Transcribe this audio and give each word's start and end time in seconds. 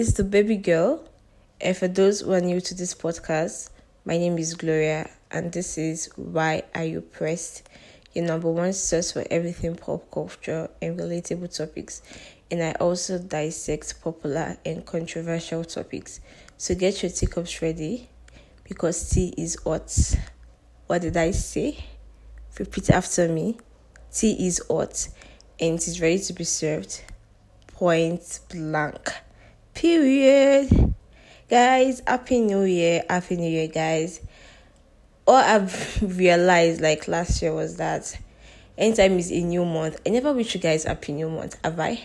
it's 0.00 0.12
the 0.12 0.24
baby 0.24 0.56
girl. 0.56 1.06
And 1.60 1.76
for 1.76 1.86
those 1.86 2.20
who 2.20 2.32
are 2.32 2.40
new 2.40 2.58
to 2.62 2.74
this 2.74 2.94
podcast, 2.94 3.68
my 4.06 4.16
name 4.16 4.38
is 4.38 4.54
Gloria, 4.54 5.10
and 5.30 5.52
this 5.52 5.76
is 5.76 6.10
Why 6.16 6.62
Are 6.74 6.84
You 6.84 7.02
Pressed? 7.02 7.68
Your 8.14 8.24
number 8.24 8.50
one 8.50 8.72
source 8.72 9.12
for 9.12 9.26
everything 9.30 9.76
pop 9.76 10.10
culture 10.10 10.70
and 10.80 10.98
relatable 10.98 11.54
topics. 11.54 12.00
And 12.50 12.62
I 12.62 12.72
also 12.80 13.18
dissect 13.18 14.00
popular 14.02 14.56
and 14.64 14.86
controversial 14.86 15.64
topics. 15.64 16.20
So 16.56 16.74
get 16.74 17.02
your 17.02 17.12
teacups 17.12 17.60
ready 17.60 18.08
because 18.64 19.10
tea 19.10 19.34
is 19.36 19.58
hot. 19.62 19.94
What 20.86 21.02
did 21.02 21.18
I 21.18 21.32
say? 21.32 21.84
Repeat 22.58 22.88
after 22.88 23.28
me. 23.28 23.58
Tea 24.10 24.46
is 24.46 24.62
hot 24.66 25.08
and 25.60 25.74
it 25.74 25.86
is 25.86 26.00
ready 26.00 26.20
to 26.20 26.32
be 26.32 26.44
served. 26.44 27.02
Point 27.74 28.40
blank. 28.50 29.10
Period. 29.80 30.94
Guys, 31.48 32.02
happy 32.06 32.40
new 32.40 32.64
year. 32.64 33.02
Happy 33.08 33.38
new 33.38 33.48
year, 33.48 33.66
guys. 33.66 34.20
All 35.26 35.36
I've 35.36 36.02
realized 36.18 36.82
like 36.82 37.08
last 37.08 37.40
year 37.40 37.54
was 37.54 37.78
that 37.78 38.14
anytime 38.76 39.18
is 39.18 39.32
a 39.32 39.40
new 39.40 39.64
month, 39.64 39.98
I 40.04 40.10
never 40.10 40.34
wish 40.34 40.54
you 40.54 40.60
guys 40.60 40.84
happy 40.84 41.12
new 41.12 41.30
month, 41.30 41.56
have 41.64 41.80
I? 41.80 41.98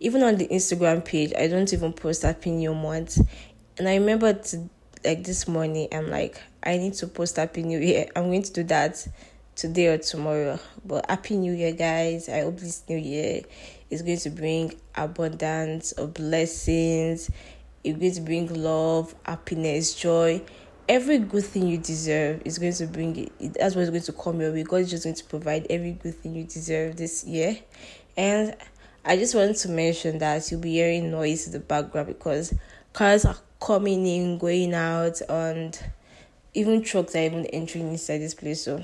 Even 0.00 0.22
on 0.22 0.38
the 0.38 0.48
Instagram 0.48 1.04
page, 1.04 1.34
I 1.38 1.48
don't 1.48 1.70
even 1.70 1.92
post 1.92 2.22
happy 2.22 2.50
new 2.50 2.72
month. 2.72 3.18
And 3.76 3.90
I 3.90 3.96
remember 3.96 4.32
to, 4.32 4.70
like 5.04 5.22
this 5.22 5.46
morning, 5.46 5.88
I'm 5.92 6.08
like, 6.08 6.40
I 6.62 6.78
need 6.78 6.94
to 6.94 7.08
post 7.08 7.36
happy 7.36 7.62
new 7.62 7.78
year. 7.78 8.06
I'm 8.16 8.28
going 8.28 8.42
to 8.42 8.52
do 8.54 8.62
that 8.64 9.06
today 9.54 9.88
or 9.88 9.98
tomorrow. 9.98 10.58
But 10.82 11.10
happy 11.10 11.36
new 11.36 11.52
year, 11.52 11.72
guys. 11.72 12.30
I 12.30 12.40
hope 12.40 12.58
this 12.58 12.84
new 12.88 12.96
year 12.96 13.42
is 13.92 14.00
going 14.02 14.18
to 14.18 14.30
bring 14.30 14.74
abundance 14.94 15.92
of 15.92 16.14
blessings. 16.14 17.30
It's 17.84 17.98
going 17.98 18.14
to 18.14 18.20
bring 18.22 18.62
love, 18.62 19.14
happiness, 19.24 19.94
joy. 19.94 20.42
Every 20.88 21.18
good 21.18 21.44
thing 21.44 21.68
you 21.68 21.78
deserve 21.78 22.42
is 22.44 22.58
going 22.58 22.72
to 22.72 22.86
bring 22.86 23.28
it. 23.38 23.54
That's 23.54 23.76
what's 23.76 23.90
going 23.90 24.02
to 24.02 24.12
come 24.12 24.40
your 24.40 24.52
way. 24.52 24.62
God 24.62 24.76
is 24.76 24.90
just 24.90 25.04
going 25.04 25.16
to 25.16 25.24
provide 25.24 25.66
every 25.68 25.92
good 25.92 26.14
thing 26.14 26.34
you 26.34 26.44
deserve 26.44 26.96
this 26.96 27.24
year. 27.24 27.58
And 28.16 28.56
I 29.04 29.16
just 29.16 29.34
wanted 29.34 29.56
to 29.56 29.68
mention 29.68 30.18
that 30.18 30.50
you'll 30.50 30.60
be 30.60 30.72
hearing 30.72 31.10
noise 31.10 31.46
in 31.46 31.52
the 31.52 31.60
background 31.60 32.08
because 32.08 32.54
cars 32.94 33.26
are 33.26 33.36
coming 33.60 34.06
in, 34.06 34.38
going 34.38 34.72
out, 34.72 35.20
and 35.28 35.78
even 36.54 36.82
trucks 36.82 37.14
are 37.14 37.20
even 37.24 37.44
entering 37.46 37.88
inside 37.88 38.18
this 38.18 38.34
place. 38.34 38.64
So 38.64 38.82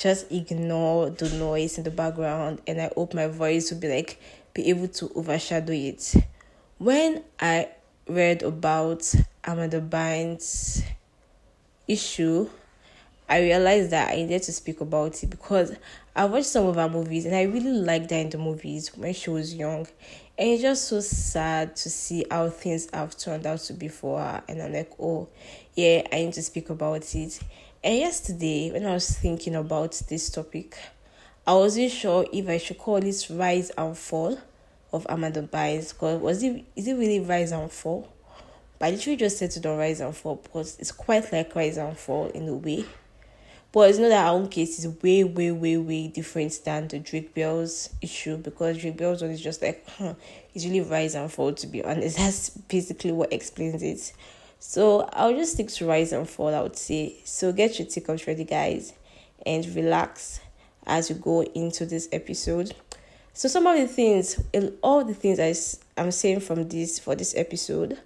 just 0.00 0.32
ignore 0.32 1.10
the 1.10 1.28
noise 1.36 1.76
in 1.76 1.84
the 1.84 1.90
background 1.90 2.58
and 2.66 2.80
I 2.80 2.90
hope 2.94 3.12
my 3.12 3.26
voice 3.26 3.70
will 3.70 3.80
be 3.80 3.88
like 3.88 4.18
be 4.54 4.70
able 4.70 4.88
to 4.88 5.12
overshadow 5.14 5.74
it. 5.74 6.14
When 6.78 7.22
I 7.38 7.68
read 8.08 8.42
about 8.42 9.14
Amanda 9.44 9.82
Bynes 9.82 10.82
issue, 11.86 12.48
I 13.28 13.40
realized 13.42 13.90
that 13.90 14.10
I 14.10 14.16
needed 14.16 14.42
to 14.44 14.52
speak 14.54 14.80
about 14.80 15.22
it 15.22 15.28
because 15.28 15.76
I 16.16 16.24
watched 16.24 16.46
some 16.46 16.66
of 16.66 16.76
her 16.76 16.88
movies 16.88 17.26
and 17.26 17.36
I 17.36 17.42
really 17.42 17.70
liked 17.70 18.10
her 18.10 18.16
in 18.16 18.30
the 18.30 18.38
movies 18.38 18.96
when 18.96 19.12
she 19.12 19.28
was 19.28 19.54
young. 19.54 19.86
And 20.38 20.48
it's 20.48 20.62
just 20.62 20.88
so 20.88 21.00
sad 21.00 21.76
to 21.76 21.90
see 21.90 22.24
how 22.30 22.48
things 22.48 22.88
have 22.94 23.18
turned 23.18 23.46
out 23.46 23.60
to 23.60 23.74
be 23.74 23.88
for 23.88 24.18
her. 24.18 24.42
And 24.48 24.62
I'm 24.62 24.72
like, 24.72 24.92
oh, 24.98 25.28
yeah, 25.74 26.08
I 26.10 26.16
need 26.16 26.32
to 26.32 26.42
speak 26.42 26.70
about 26.70 27.14
it. 27.14 27.38
And 27.82 27.98
yesterday, 27.98 28.70
when 28.70 28.84
I 28.84 28.92
was 28.92 29.08
thinking 29.08 29.54
about 29.54 29.92
this 30.08 30.28
topic, 30.28 30.76
I 31.46 31.54
wasn't 31.54 31.90
sure 31.90 32.26
if 32.30 32.46
I 32.46 32.58
should 32.58 32.76
call 32.76 33.00
this 33.00 33.30
rise 33.30 33.70
and 33.70 33.96
fall 33.96 34.38
of 34.92 35.06
Amanda 35.08 35.42
Bynes. 35.42 35.94
Because 35.94 36.20
was 36.20 36.42
it 36.42 36.62
is 36.76 36.86
it 36.86 36.92
really 36.92 37.20
rise 37.20 37.52
and 37.52 37.72
fall? 37.72 38.06
But 38.78 38.86
I 38.86 38.90
literally 38.90 39.16
just 39.16 39.38
said 39.38 39.50
to 39.52 39.60
the 39.60 39.70
rise 39.70 40.00
and 40.00 40.14
fall 40.14 40.36
because 40.36 40.76
it's 40.78 40.92
quite 40.92 41.32
like 41.32 41.54
rise 41.54 41.78
and 41.78 41.96
fall 41.96 42.26
in 42.26 42.48
a 42.48 42.54
way. 42.54 42.84
But 43.72 43.88
it's 43.88 43.98
not 43.98 44.08
that 44.08 44.26
our 44.26 44.34
own 44.34 44.48
case 44.48 44.78
is 44.78 45.02
way, 45.02 45.24
way, 45.24 45.50
way, 45.50 45.78
way 45.78 46.08
different 46.08 46.60
than 46.64 46.88
the 46.88 46.98
Drake 46.98 47.34
Bell's 47.34 47.88
issue 48.02 48.36
because 48.36 48.76
Drake 48.76 48.98
Bell's 48.98 49.22
one 49.22 49.30
is 49.30 49.40
just 49.40 49.62
like, 49.62 49.88
huh, 49.88 50.14
it's 50.52 50.66
really 50.66 50.82
rise 50.82 51.14
and 51.14 51.32
fall 51.32 51.54
to 51.54 51.66
be 51.66 51.82
honest. 51.82 52.16
That's 52.18 52.50
basically 52.50 53.12
what 53.12 53.32
explains 53.32 53.82
it. 53.82 54.12
So 54.62 55.08
I'll 55.14 55.34
just 55.34 55.54
stick 55.54 55.68
to 55.68 55.86
rise 55.86 56.12
and 56.12 56.28
fall, 56.28 56.54
I 56.54 56.60
would 56.60 56.76
say. 56.76 57.16
So 57.24 57.50
get 57.50 57.78
your 57.78 57.88
teacups 57.88 58.26
ready, 58.26 58.44
guys, 58.44 58.92
and 59.46 59.66
relax 59.74 60.38
as 60.86 61.08
you 61.08 61.16
go 61.16 61.42
into 61.42 61.86
this 61.86 62.10
episode. 62.12 62.74
So 63.32 63.48
some 63.48 63.66
of 63.66 63.78
the 63.78 63.88
things, 63.88 64.38
all 64.82 65.02
the 65.02 65.14
things 65.14 65.40
I, 65.40 66.00
I'm 66.00 66.10
saying 66.10 66.40
from 66.40 66.68
this 66.68 66.98
for 66.98 67.14
this 67.14 67.34
episode, 67.34 67.98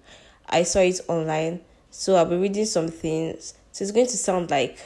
I 0.48 0.62
saw 0.62 0.78
it 0.78 1.00
online. 1.08 1.60
So 1.90 2.14
I'll 2.14 2.24
be 2.24 2.36
reading 2.36 2.66
some 2.66 2.86
things. 2.86 3.54
So 3.72 3.82
it's 3.82 3.92
going 3.92 4.06
to 4.06 4.16
sound 4.16 4.50
like 4.50 4.78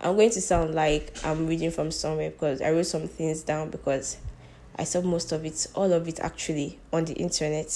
I'm 0.00 0.14
going 0.14 0.30
to 0.30 0.40
sound 0.40 0.74
like 0.74 1.12
I'm 1.24 1.48
reading 1.48 1.72
from 1.72 1.90
somewhere 1.90 2.30
because 2.30 2.62
I 2.62 2.70
wrote 2.70 2.86
some 2.86 3.08
things 3.08 3.42
down 3.42 3.70
because 3.70 4.18
I 4.76 4.84
saw 4.84 5.00
most 5.00 5.32
of 5.32 5.44
it, 5.44 5.66
all 5.74 5.92
of 5.92 6.06
it 6.06 6.20
actually 6.20 6.78
on 6.92 7.06
the 7.06 7.14
internet. 7.14 7.70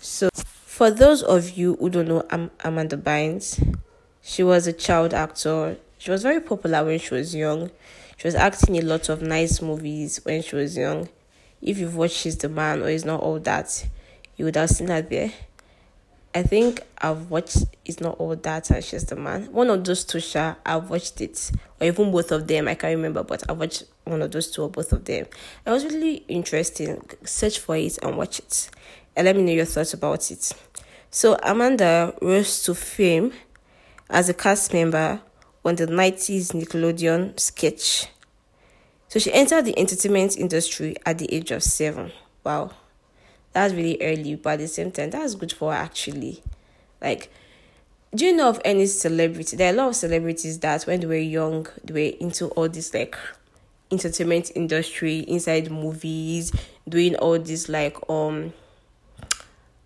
So 0.00 0.30
for 0.74 0.90
those 0.90 1.22
of 1.22 1.50
you 1.50 1.76
who 1.76 1.88
don't 1.88 2.08
know 2.08 2.24
Am- 2.30 2.50
Amanda 2.64 2.96
Bynes, 2.96 3.78
she 4.20 4.42
was 4.42 4.66
a 4.66 4.72
child 4.72 5.14
actor. 5.14 5.76
She 5.98 6.10
was 6.10 6.24
very 6.24 6.40
popular 6.40 6.84
when 6.84 6.98
she 6.98 7.14
was 7.14 7.32
young. 7.32 7.70
She 8.16 8.26
was 8.26 8.34
acting 8.34 8.74
in 8.74 8.82
a 8.82 8.86
lot 8.86 9.08
of 9.08 9.22
nice 9.22 9.62
movies 9.62 10.18
when 10.24 10.42
she 10.42 10.56
was 10.56 10.76
young. 10.76 11.08
If 11.62 11.78
you've 11.78 11.94
watched 11.94 12.16
She's 12.16 12.36
the 12.38 12.48
Man 12.48 12.82
or 12.82 12.88
It's 12.88 13.04
Not 13.04 13.20
All 13.20 13.38
That, 13.38 13.86
you 14.36 14.46
would 14.46 14.56
have 14.56 14.68
seen 14.68 14.88
her 14.88 15.00
there. 15.00 15.32
I 16.34 16.42
think 16.42 16.80
I've 16.98 17.30
watched 17.30 17.58
It's 17.84 18.00
Not 18.00 18.18
All 18.18 18.34
That 18.34 18.68
and 18.72 18.82
She's 18.82 19.04
the 19.04 19.14
Man. 19.14 19.52
One 19.52 19.70
of 19.70 19.84
those 19.84 20.04
two, 20.04 20.18
Sha, 20.18 20.56
I've 20.66 20.90
watched 20.90 21.20
it. 21.20 21.52
Or 21.80 21.86
even 21.86 22.10
both 22.10 22.32
of 22.32 22.48
them, 22.48 22.66
I 22.66 22.74
can't 22.74 22.96
remember, 22.96 23.22
but 23.22 23.48
I 23.48 23.52
watched 23.52 23.84
one 24.02 24.22
of 24.22 24.32
those 24.32 24.50
two 24.50 24.62
or 24.62 24.70
both 24.70 24.92
of 24.92 25.04
them. 25.04 25.26
It 25.64 25.70
was 25.70 25.84
really 25.84 26.24
interesting. 26.26 27.00
Search 27.22 27.60
for 27.60 27.76
it 27.76 27.96
and 28.02 28.16
watch 28.16 28.40
it 28.40 28.70
and 29.16 29.24
let 29.26 29.36
me 29.36 29.42
know 29.42 29.52
your 29.52 29.64
thoughts 29.64 29.94
about 29.94 30.30
it. 30.30 30.52
So, 31.10 31.36
Amanda 31.42 32.14
rose 32.20 32.62
to 32.64 32.74
fame 32.74 33.32
as 34.10 34.28
a 34.28 34.34
cast 34.34 34.72
member 34.72 35.20
on 35.64 35.76
the 35.76 35.86
90s 35.86 36.52
Nickelodeon 36.52 37.38
sketch. 37.38 38.08
So, 39.08 39.18
she 39.18 39.32
entered 39.32 39.64
the 39.64 39.78
entertainment 39.78 40.36
industry 40.36 40.96
at 41.06 41.18
the 41.18 41.32
age 41.32 41.50
of 41.50 41.62
seven. 41.62 42.12
Wow, 42.42 42.72
that's 43.52 43.72
really 43.72 43.98
early, 44.02 44.34
but 44.34 44.54
at 44.54 44.58
the 44.60 44.68
same 44.68 44.90
time, 44.90 45.10
that's 45.10 45.34
good 45.34 45.52
for 45.52 45.72
her 45.72 45.78
actually. 45.78 46.42
Like, 47.00 47.30
do 48.14 48.26
you 48.26 48.32
know 48.36 48.48
of 48.48 48.60
any 48.64 48.86
celebrity? 48.86 49.56
There 49.56 49.70
are 49.70 49.74
a 49.74 49.76
lot 49.76 49.88
of 49.88 49.96
celebrities 49.96 50.58
that 50.60 50.84
when 50.84 51.00
they 51.00 51.06
were 51.06 51.16
young, 51.16 51.66
they 51.82 51.92
were 51.92 52.16
into 52.18 52.48
all 52.48 52.68
this 52.68 52.94
like 52.94 53.16
entertainment 53.90 54.52
industry, 54.54 55.20
inside 55.20 55.70
movies, 55.70 56.52
doing 56.88 57.14
all 57.16 57.38
this 57.38 57.68
like 57.68 57.96
um 58.08 58.52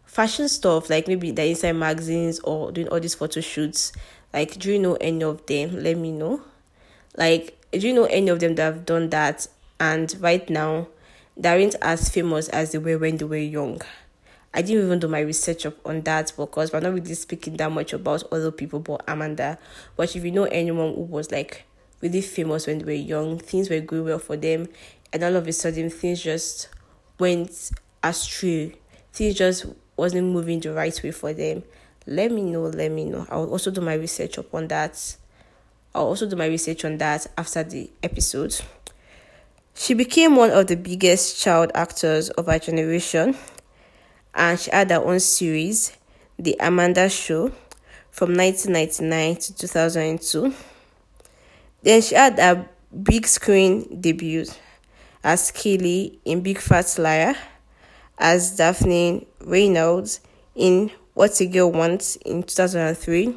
fashion 0.09 0.49
stuff, 0.49 0.91
like 0.91 1.07
maybe 1.07 1.31
the 1.31 1.45
inside 1.45 1.73
magazines 1.73 2.41
or 2.41 2.73
doing 2.73 2.89
all 2.89 2.99
these 2.99 3.15
photo 3.15 3.41
shoots. 3.41 3.93
Like, 4.33 4.59
do 4.59 4.73
you 4.73 4.79
know 4.79 4.95
any 4.95 5.23
of 5.23 5.47
them? 5.47 5.83
Let 5.83 5.97
me 5.97 6.11
know. 6.11 6.43
Like, 7.17 7.57
do 7.71 7.87
you 7.87 7.95
know 7.95 8.07
any 8.07 8.29
of 8.31 8.41
them 8.41 8.57
that 8.57 8.63
have 8.65 8.87
done 8.87 9.11
that? 9.11 9.47
And 9.79 10.13
right 10.19 10.49
now, 10.51 10.89
they 11.37 11.49
aren't 11.49 11.77
as 11.83 12.09
famous 12.09 12.49
as 12.49 12.73
they 12.73 12.79
were 12.79 12.99
when 12.99 13.19
they 13.19 13.25
were 13.25 13.37
young. 13.37 13.81
I 14.53 14.63
didn't 14.63 14.87
even 14.87 14.99
do 14.99 15.09
my 15.09 15.21
research 15.21 15.67
up 15.67 15.75
on 15.87 16.01
that 16.01 16.33
because 16.37 16.73
we're 16.73 16.81
not 16.81 16.95
really 16.95 17.15
speaking 17.15 17.57
that 17.59 17.71
much 17.71 17.93
about 17.93 18.25
other 18.33 18.51
people 18.51 18.81
but 18.81 19.05
Amanda. 19.07 19.59
But 19.95 20.17
if 20.17 20.25
you 20.25 20.33
know 20.33 20.45
anyone 20.45 20.95
who 20.95 21.03
was 21.03 21.31
like 21.31 21.65
really 22.01 22.23
famous 22.23 22.67
when 22.67 22.79
they 22.79 22.85
were 22.85 22.93
young, 22.93 23.39
things 23.39 23.69
were 23.69 23.81
going 23.81 24.07
well 24.07 24.19
for 24.19 24.37
them, 24.37 24.69
and 25.13 25.23
all 25.23 25.37
of 25.37 25.47
a 25.47 25.53
sudden 25.53 25.91
things 25.91 26.23
just 26.23 26.71
went 27.19 27.71
astray. 28.03 28.75
Things 29.13 29.35
just 29.35 29.67
wasn't 29.99 30.33
moving 30.33 30.61
the 30.61 30.73
right 30.73 30.99
way 31.03 31.11
for 31.11 31.33
them, 31.33 31.63
let 32.07 32.33
me 32.33 32.43
know. 32.43 32.63
Let 32.63 32.91
me 32.91 33.05
know. 33.05 33.27
I'll 33.29 33.51
also 33.51 33.71
do 33.71 33.81
my 33.81 33.95
research 33.95 34.39
upon 34.39 34.69
that. 34.69 35.17
I'll 35.95 36.07
also 36.07 36.29
do 36.29 36.37
my 36.37 36.47
research 36.47 36.85
on 36.85 36.97
that 36.99 37.27
after 37.37 37.63
the 37.63 37.91
episode. 38.03 38.59
She 39.75 39.95
became 39.95 40.37
one 40.37 40.51
of 40.51 40.67
the 40.67 40.77
biggest 40.77 41.41
child 41.41 41.71
actors 41.75 42.31
of 42.31 42.49
our 42.49 42.59
generation, 42.59 43.37
and 44.35 44.59
she 44.59 44.71
had 44.71 44.91
her 44.91 45.05
own 45.05 45.21
series, 45.21 45.97
The 46.39 46.57
Amanda 46.61 47.09
Show, 47.09 47.53
from 48.11 48.35
1999 48.35 49.37
to 49.37 49.55
2002. 49.55 50.55
Then 51.83 52.03
she 52.03 52.15
had 52.15 52.39
a 52.39 52.69
big 53.03 53.27
screen 53.27 54.01
debut 54.01 54.47
as 55.23 55.51
Kelly 55.51 56.19
in 56.25 56.41
Big 56.41 56.59
Fat 56.59 56.97
Liar 56.99 57.37
as 58.19 58.57
Daphne 58.57 59.27
Reynolds 59.41 60.21
in 60.55 60.91
What 61.15 61.41
a 61.41 61.47
Girl 61.47 61.71
Wants 61.71 62.17
in 62.17 62.43
2003 62.43 63.37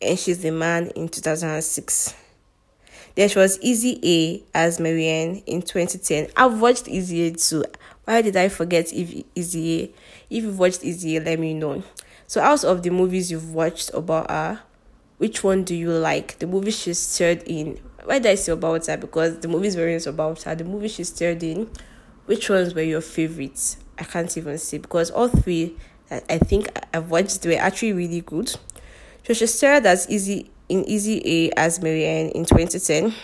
and 0.00 0.18
She's 0.18 0.42
the 0.42 0.50
Man 0.50 0.88
in 0.96 1.08
2006. 1.08 2.14
There 3.14 3.28
was 3.36 3.60
Easy 3.60 4.00
A 4.02 4.42
as 4.56 4.80
Marianne 4.80 5.42
in 5.46 5.60
2010. 5.60 6.28
I've 6.34 6.60
watched 6.60 6.88
Easy 6.88 7.26
A 7.26 7.32
too, 7.32 7.64
Why 8.04 8.22
did 8.22 8.36
I 8.36 8.48
forget 8.48 8.92
if 8.92 9.24
Easy? 9.34 9.82
A? 9.82 9.84
If 10.30 10.44
you've 10.44 10.58
watched 10.58 10.82
Easy, 10.82 11.16
A, 11.18 11.20
let 11.20 11.38
me 11.38 11.52
know. 11.52 11.82
So 12.26 12.40
out 12.40 12.64
of 12.64 12.82
the 12.82 12.90
movies 12.90 13.30
you've 13.30 13.52
watched 13.52 13.90
about 13.92 14.30
her, 14.30 14.60
which 15.18 15.44
one 15.44 15.62
do 15.62 15.74
you 15.74 15.90
like? 15.90 16.38
The 16.38 16.46
movie 16.46 16.70
she 16.70 16.94
starred 16.94 17.42
in. 17.44 17.78
Why 18.04 18.18
did 18.18 18.32
I 18.32 18.34
say 18.36 18.52
about 18.52 18.86
her? 18.86 18.96
Because 18.96 19.38
the 19.40 19.48
movies 19.48 19.76
were 19.76 19.92
not 19.92 20.06
about 20.06 20.42
her. 20.44 20.54
The 20.54 20.64
movie 20.64 20.88
she 20.88 21.04
starred 21.04 21.42
in. 21.42 21.70
Which 22.24 22.48
ones 22.48 22.74
were 22.74 22.82
your 22.82 23.02
favorites? 23.02 23.76
I 24.02 24.04
can't 24.04 24.36
even 24.36 24.58
say 24.58 24.78
because 24.78 25.12
all 25.12 25.28
three 25.28 25.76
I 26.10 26.38
think 26.38 26.68
I've 26.92 27.08
watched 27.08 27.46
were 27.46 27.52
actually 27.52 27.92
really 27.92 28.20
good. 28.20 28.48
So 29.24 29.32
she 29.32 29.46
starred 29.46 29.86
as 29.86 30.10
Easy 30.10 30.50
in 30.68 30.84
Easy 30.88 31.22
A 31.24 31.50
as 31.52 31.80
Marianne 31.80 32.30
in 32.30 32.44
2010. 32.44 33.14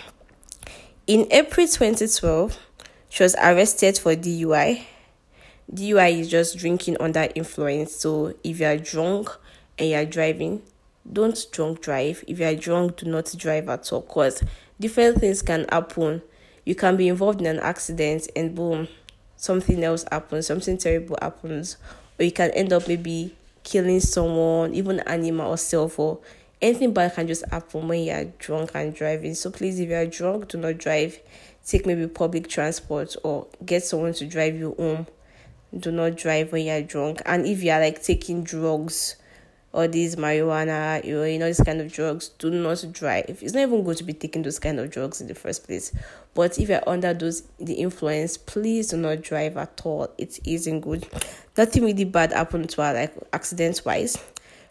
In 1.09 1.27
April 1.33 1.67
2012, 1.67 2.57
she 3.09 3.23
was 3.25 3.35
arrested 3.43 3.99
for 3.99 4.15
DUI. 4.15 4.85
DUI 5.75 6.21
is 6.21 6.31
just 6.31 6.57
drinking 6.57 6.97
under 7.01 7.29
influence. 7.35 7.97
So 7.97 8.35
if 8.45 8.61
you 8.61 8.67
are 8.67 8.77
drunk 8.77 9.31
and 9.79 9.89
you 9.89 9.97
are 9.97 10.05
driving, 10.05 10.63
don't 11.13 11.45
drunk 11.51 11.83
drive. 11.83 12.23
If 12.29 12.39
you 12.39 12.47
are 12.47 12.55
drunk, 12.55 12.99
do 12.99 13.07
not 13.07 13.35
drive 13.37 13.69
at 13.69 13.93
all. 13.93 14.03
Cause 14.03 14.45
different 14.79 15.19
things 15.19 15.43
can 15.43 15.67
happen. 15.71 16.23
You 16.65 16.77
can 16.77 16.97
be 16.97 17.09
involved 17.09 17.41
in 17.41 17.49
an 17.49 17.59
accident 17.59 18.29
and 18.37 18.55
boom, 18.55 18.87
something 19.39 19.83
else 19.83 20.05
happens, 20.13 20.47
something 20.47 20.77
terrible 20.77 21.17
happens, 21.23 21.79
or 22.19 22.25
you 22.27 22.33
can 22.33 22.51
end 22.51 22.75
up 22.75 22.87
maybe 22.87 23.35
killing 23.63 24.01
someone, 24.01 24.75
even 24.75 25.01
animal 25.01 25.53
or 25.53 25.57
self, 25.57 25.99
or 25.99 26.19
anything 26.61 26.93
bad 26.93 27.15
can 27.15 27.27
just 27.27 27.47
happen 27.49 27.89
when 27.89 28.03
you 28.03 28.13
are 28.13 28.25
drunk 28.39 28.73
and 28.75 28.95
driving. 28.95 29.35
So 29.35 29.51
please, 29.51 29.81
if 29.81 29.89
you 29.89 29.95
are 29.95 30.07
drunk, 30.07 30.49
do 30.49 30.59
not 30.59 30.77
drive. 30.77 31.19
Take 31.67 31.87
maybe 31.87 32.07
public 32.07 32.49
transport 32.49 33.15
or 33.23 33.47
get 33.65 33.85
someone 33.85 34.15
to 34.15 34.27
drive 34.27 34.57
you 34.57 34.75
home. 34.79 35.07
Do 35.79 35.93
not 35.93 36.17
drive 36.17 36.51
when 36.51 36.65
you 36.65 36.73
are 36.73 36.83
drunk. 36.83 37.21
And 37.27 37.47
if 37.47 37.63
you 37.63 37.71
are 37.71 37.81
like 37.81 38.03
taking 38.03 38.43
drugs, 38.43 39.17
or 39.73 39.87
these 39.87 40.17
marijuana, 40.17 41.05
you 41.05 41.39
know, 41.39 41.47
this 41.47 41.63
kind 41.63 41.81
of 41.81 41.93
drugs, 41.93 42.31
do 42.31 42.51
not 42.51 42.85
drive. 42.93 43.25
It's 43.29 43.53
not 43.53 43.63
even 43.63 43.85
good 43.85 43.99
to 43.99 44.05
be 44.05 44.15
taking 44.15 44.43
those 44.43 44.59
kind 44.59 44.81
of 44.81 44.91
drugs 44.91 45.21
in 45.21 45.27
the 45.27 45.35
first 45.35 45.67
place. 45.67 45.93
But 46.35 46.59
if 46.59 46.69
you're 46.69 46.89
under 46.89 47.13
those 47.13 47.43
the 47.59 47.75
influence, 47.75 48.37
please 48.37 48.89
do 48.91 48.97
not 48.97 49.23
drive 49.23 49.57
at 49.57 49.81
all. 49.85 50.09
It 50.17 50.39
isn't 50.45 50.81
good. 50.81 51.07
Nothing 51.57 51.85
really 51.85 52.05
bad 52.05 52.33
happened 52.33 52.71
to 52.71 52.83
her, 52.83 52.95
like 52.95 53.15
accident 53.33 53.83
wise. 53.85 54.17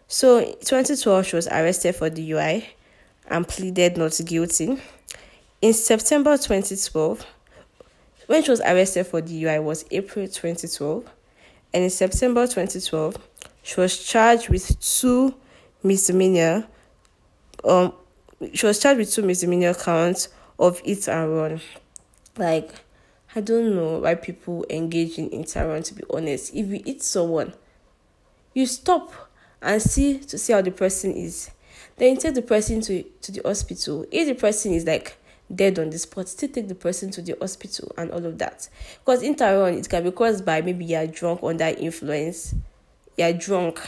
So 0.08 0.40
2012, 0.40 1.26
she 1.26 1.36
was 1.36 1.46
arrested 1.48 1.94
for 1.94 2.10
DUI 2.10 2.64
and 3.28 3.46
pleaded 3.46 3.96
not 3.96 4.18
guilty. 4.24 4.80
In 5.60 5.74
September 5.74 6.36
2012, 6.36 7.26
when 8.26 8.42
she 8.42 8.50
was 8.50 8.60
arrested 8.60 9.06
for 9.06 9.20
the 9.20 9.44
DUI 9.44 9.62
was 9.62 9.84
April 9.90 10.26
2012, 10.26 11.04
and 11.74 11.84
in 11.84 11.90
September 11.90 12.46
2012 12.46 13.16
she 13.68 13.78
was 13.78 14.02
charged 14.02 14.48
with 14.48 14.80
two 14.80 15.34
misdemeanor. 15.82 16.66
Um, 17.62 17.92
she 18.54 18.64
was 18.64 18.78
charged 18.78 18.98
with 18.98 19.12
two 19.12 19.20
misdemeanor 19.20 19.74
counts 19.74 20.28
of 20.58 20.78
hit 20.78 21.06
and 21.06 21.36
run. 21.36 21.60
Like, 22.38 22.70
I 23.36 23.42
don't 23.42 23.76
know 23.76 23.98
why 23.98 24.14
people 24.14 24.64
engage 24.70 25.18
in 25.18 25.30
hit 25.30 25.54
and 25.54 25.68
run. 25.68 25.82
To 25.82 25.94
be 25.94 26.02
honest, 26.08 26.54
if 26.54 26.66
you 26.66 26.82
hit 26.82 27.02
someone, 27.02 27.52
you 28.54 28.64
stop 28.64 29.12
and 29.60 29.82
see 29.82 30.18
to 30.20 30.38
see 30.38 30.54
how 30.54 30.62
the 30.62 30.70
person 30.70 31.12
is. 31.12 31.50
Then 31.98 32.14
you 32.14 32.20
take 32.22 32.36
the 32.36 32.42
person 32.42 32.80
to 32.80 33.02
to 33.02 33.32
the 33.32 33.42
hospital. 33.44 34.06
If 34.10 34.28
the 34.28 34.34
person 34.34 34.72
is 34.72 34.86
like 34.86 35.18
dead 35.54 35.78
on 35.78 35.90
the 35.90 35.98
spot, 35.98 36.30
still 36.30 36.48
take 36.48 36.68
the 36.68 36.74
person 36.74 37.10
to 37.10 37.20
the 37.20 37.36
hospital 37.38 37.92
and 37.98 38.12
all 38.12 38.24
of 38.24 38.38
that. 38.38 38.66
Because 39.04 39.22
and 39.22 39.38
run, 39.38 39.74
it 39.74 39.90
can 39.90 40.04
be 40.04 40.10
caused 40.10 40.46
by 40.46 40.62
maybe 40.62 40.86
you're 40.86 41.06
drunk 41.06 41.40
under 41.42 41.66
influence 41.66 42.54
you're 43.18 43.32
drunk. 43.32 43.80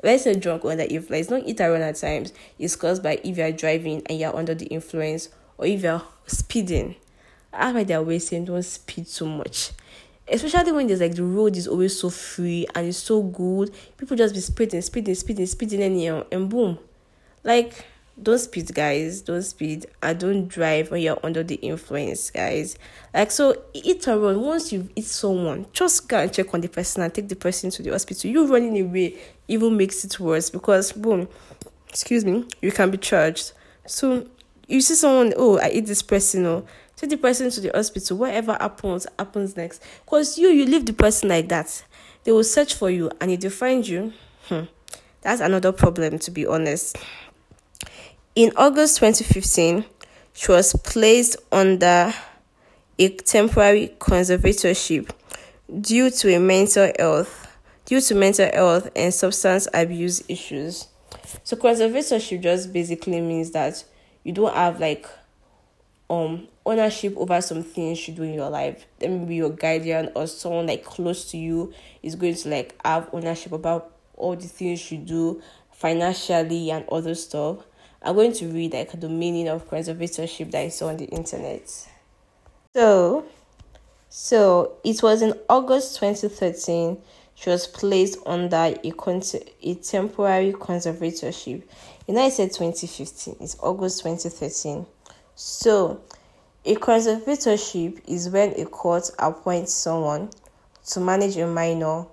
when 0.00 0.14
I 0.14 0.16
say 0.16 0.34
drunk 0.34 0.64
under 0.64 0.84
influence, 0.84 1.28
not 1.28 1.42
eat 1.44 1.60
around 1.60 1.82
at 1.82 1.96
times. 1.96 2.32
It's 2.58 2.76
caused 2.76 3.02
by 3.02 3.20
if 3.22 3.36
you're 3.36 3.52
driving 3.52 4.02
and 4.06 4.18
you're 4.18 4.34
under 4.34 4.54
the 4.54 4.66
influence 4.66 5.28
or 5.58 5.66
if 5.66 5.82
you're 5.82 6.02
speeding. 6.26 6.94
That's 7.52 7.74
why 7.74 7.84
they're 7.84 8.20
saying 8.20 8.46
don't 8.46 8.62
speed 8.62 9.06
too 9.06 9.26
much. 9.26 9.72
Especially 10.28 10.72
when 10.72 10.86
there's 10.86 11.00
like 11.00 11.14
the 11.14 11.24
road 11.24 11.56
is 11.56 11.66
always 11.66 11.98
so 11.98 12.08
free 12.08 12.66
and 12.74 12.86
it's 12.86 12.98
so 12.98 13.22
good. 13.22 13.74
People 13.98 14.16
just 14.16 14.34
be 14.34 14.40
speeding, 14.40 14.80
speeding, 14.80 15.14
speeding, 15.14 15.46
speeding 15.46 15.82
anyhow 15.82 16.24
and 16.30 16.48
boom. 16.48 16.78
Like 17.44 17.84
don't 18.20 18.38
speed 18.38 18.74
guys. 18.74 19.22
Don't 19.22 19.42
speed. 19.42 19.86
And 20.02 20.18
don't 20.18 20.48
drive 20.48 20.90
when 20.90 21.00
you're 21.02 21.18
under 21.22 21.42
the 21.42 21.56
influence 21.56 22.30
guys. 22.30 22.76
Like 23.14 23.30
so 23.30 23.62
eat 23.72 24.06
a 24.06 24.18
run. 24.18 24.40
Once 24.40 24.72
you 24.72 24.88
eat 24.96 25.06
someone 25.06 25.66
just 25.72 26.08
go 26.08 26.18
and 26.18 26.32
check 26.32 26.52
on 26.52 26.60
the 26.60 26.68
person 26.68 27.02
and 27.02 27.12
take 27.12 27.28
the 27.28 27.36
person 27.36 27.70
to 27.70 27.82
the 27.82 27.90
hospital. 27.90 28.30
You 28.30 28.46
running 28.46 28.80
away 28.80 29.18
even 29.48 29.76
makes 29.76 30.04
it 30.04 30.18
worse 30.20 30.50
because 30.50 30.92
boom 30.92 31.28
excuse 31.88 32.24
me 32.24 32.46
you 32.60 32.72
can 32.72 32.90
be 32.90 32.98
charged. 32.98 33.52
So 33.86 34.26
you 34.68 34.80
see 34.80 34.94
someone 34.94 35.34
oh 35.36 35.58
i 35.58 35.70
eat 35.70 35.86
this 35.86 36.02
person 36.02 36.46
oh. 36.46 36.66
Take 36.94 37.10
the 37.10 37.16
person 37.16 37.50
to 37.50 37.60
the 37.60 37.70
hospital. 37.74 38.18
Whatever 38.18 38.52
happens 38.60 39.08
happens 39.18 39.56
next. 39.56 39.82
Because 40.04 40.38
you 40.38 40.48
you 40.50 40.66
leave 40.66 40.86
the 40.86 40.92
person 40.92 41.30
like 41.30 41.48
that. 41.48 41.82
They 42.24 42.30
will 42.30 42.44
search 42.44 42.74
for 42.74 42.90
you. 42.90 43.10
And 43.20 43.30
if 43.30 43.40
they 43.40 43.48
find 43.48 43.86
you 43.86 44.12
hmm, 44.48 44.62
that's 45.22 45.40
another 45.40 45.72
problem 45.72 46.18
to 46.18 46.30
be 46.30 46.46
honest 46.46 46.96
in 48.34 48.52
August 48.56 48.98
2015, 48.98 49.84
she 50.32 50.52
was 50.52 50.72
placed 50.84 51.36
under 51.50 52.14
a 52.98 53.08
temporary 53.08 53.94
conservatorship 53.98 55.10
due 55.80 56.10
to 56.10 56.38
mental 56.38 56.92
health 56.98 57.42
due 57.84 58.00
to 58.00 58.14
mental 58.14 58.48
health 58.52 58.90
and 58.94 59.12
substance 59.12 59.68
abuse 59.74 60.22
issues. 60.28 60.88
So 61.44 61.56
conservatorship 61.56 62.40
just 62.42 62.72
basically 62.72 63.20
means 63.20 63.50
that 63.52 63.84
you 64.24 64.32
don't 64.32 64.54
have 64.54 64.80
like 64.80 65.06
um 66.08 66.48
ownership 66.64 67.14
over 67.16 67.40
some 67.40 67.62
things 67.62 68.06
you 68.06 68.14
do 68.14 68.22
in 68.22 68.34
your 68.34 68.50
life. 68.50 68.86
Then 68.98 69.20
maybe 69.20 69.36
your 69.36 69.50
guardian 69.50 70.10
or 70.14 70.26
someone 70.26 70.66
like 70.68 70.84
close 70.84 71.30
to 71.32 71.36
you 71.36 71.72
is 72.02 72.14
going 72.14 72.36
to 72.36 72.48
like 72.48 72.78
have 72.84 73.08
ownership 73.12 73.52
about 73.52 73.92
all 74.16 74.36
the 74.36 74.48
things 74.48 74.90
you 74.92 74.98
do 74.98 75.42
financially 75.72 76.70
and 76.70 76.84
other 76.90 77.14
stuff. 77.14 77.58
I'm 78.04 78.14
going 78.14 78.32
to 78.34 78.46
read 78.48 78.72
like 78.72 78.98
the 78.98 79.08
meaning 79.08 79.48
of 79.48 79.68
conservatorship 79.68 80.50
that 80.50 80.60
I 80.60 80.68
saw 80.68 80.88
on 80.88 80.96
the 80.96 81.06
internet. 81.06 81.68
So, 82.74 83.24
so 84.08 84.76
it 84.84 85.02
was 85.02 85.22
in 85.22 85.34
August 85.48 85.96
2013 86.00 86.98
she 87.34 87.50
was 87.50 87.66
placed 87.66 88.18
under 88.24 88.74
a, 88.84 88.90
con- 88.92 89.22
a 89.62 89.74
temporary 89.74 90.52
conservatorship. 90.52 91.62
You 92.06 92.14
know, 92.14 92.22
I 92.22 92.28
said 92.28 92.52
2015, 92.52 93.36
it's 93.40 93.56
August 93.60 94.02
2013. 94.02 94.86
So, 95.34 96.00
a 96.64 96.76
conservatorship 96.76 98.00
is 98.06 98.28
when 98.28 98.50
a 98.60 98.66
court 98.66 99.10
appoints 99.18 99.74
someone 99.74 100.30
to 100.90 101.00
manage 101.00 101.36
a 101.36 101.46
minor 101.46 102.06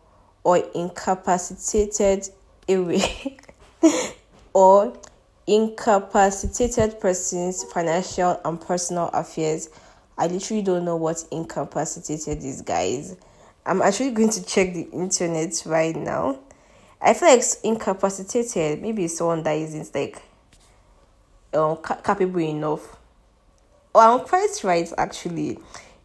or 0.43 0.57
incapacitated 0.73 2.29
away 2.67 3.37
or 4.53 4.93
incapacitated 5.49 6.99
person's 6.99 7.63
financial 7.63 8.39
and 8.45 8.61
personal 8.61 9.07
affairs. 9.07 9.69
I 10.15 10.27
literally 10.27 10.61
don't 10.61 10.85
know 10.85 10.95
what 10.95 11.23
incapacitated 11.31 12.43
is, 12.43 12.61
guys. 12.61 13.15
I'm 13.65 13.81
actually 13.81 14.11
going 14.11 14.29
to 14.29 14.45
check 14.45 14.75
the 14.75 14.87
internet 14.91 15.63
right 15.65 15.95
now. 15.95 16.39
I 17.01 17.15
feel 17.15 17.29
like 17.29 17.43
incapacitated, 17.63 18.79
maybe 18.79 19.07
someone 19.07 19.41
that 19.41 19.53
isn't 19.53 19.95
like 19.95 20.21
um, 21.55 21.79
capable 22.03 22.41
enough. 22.41 22.97
Oh, 23.95 24.19
I'm 24.19 24.25
quite 24.27 24.63
right 24.63 24.91
actually. 24.99 25.57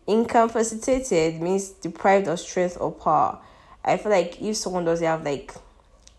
Incapacitated 0.07 1.43
means 1.43 1.69
deprived 1.69 2.29
of 2.29 2.41
strength 2.41 2.79
or 2.81 2.93
power. 2.93 3.41
I 3.85 3.99
feel 3.99 4.13
like 4.13 4.41
if 4.41 4.57
someone 4.57 4.87
doesn't 4.87 5.07
have 5.07 5.23
like 5.23 5.53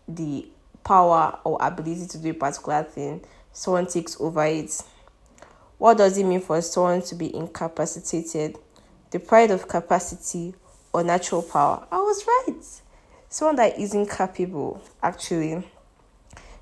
the 0.06 0.46
power 0.86 1.36
or 1.42 1.58
ability 1.60 2.06
to 2.06 2.18
do 2.18 2.30
a 2.30 2.34
particular 2.34 2.84
thing, 2.84 3.24
someone 3.52 3.86
takes 3.86 4.18
over 4.20 4.44
it. 4.44 4.80
What 5.78 5.98
does 5.98 6.16
it 6.16 6.24
mean 6.24 6.40
for 6.40 6.62
someone 6.62 7.02
to 7.02 7.14
be 7.16 7.34
incapacitated? 7.34 8.56
Deprived 9.10 9.50
of 9.50 9.68
capacity 9.68 10.54
or 10.92 11.02
natural 11.02 11.42
power. 11.42 11.86
I 11.90 11.96
was 11.96 12.24
right. 12.26 12.62
Someone 13.28 13.56
that 13.56 13.78
isn't 13.78 14.08
capable, 14.08 14.80
actually. 15.02 15.68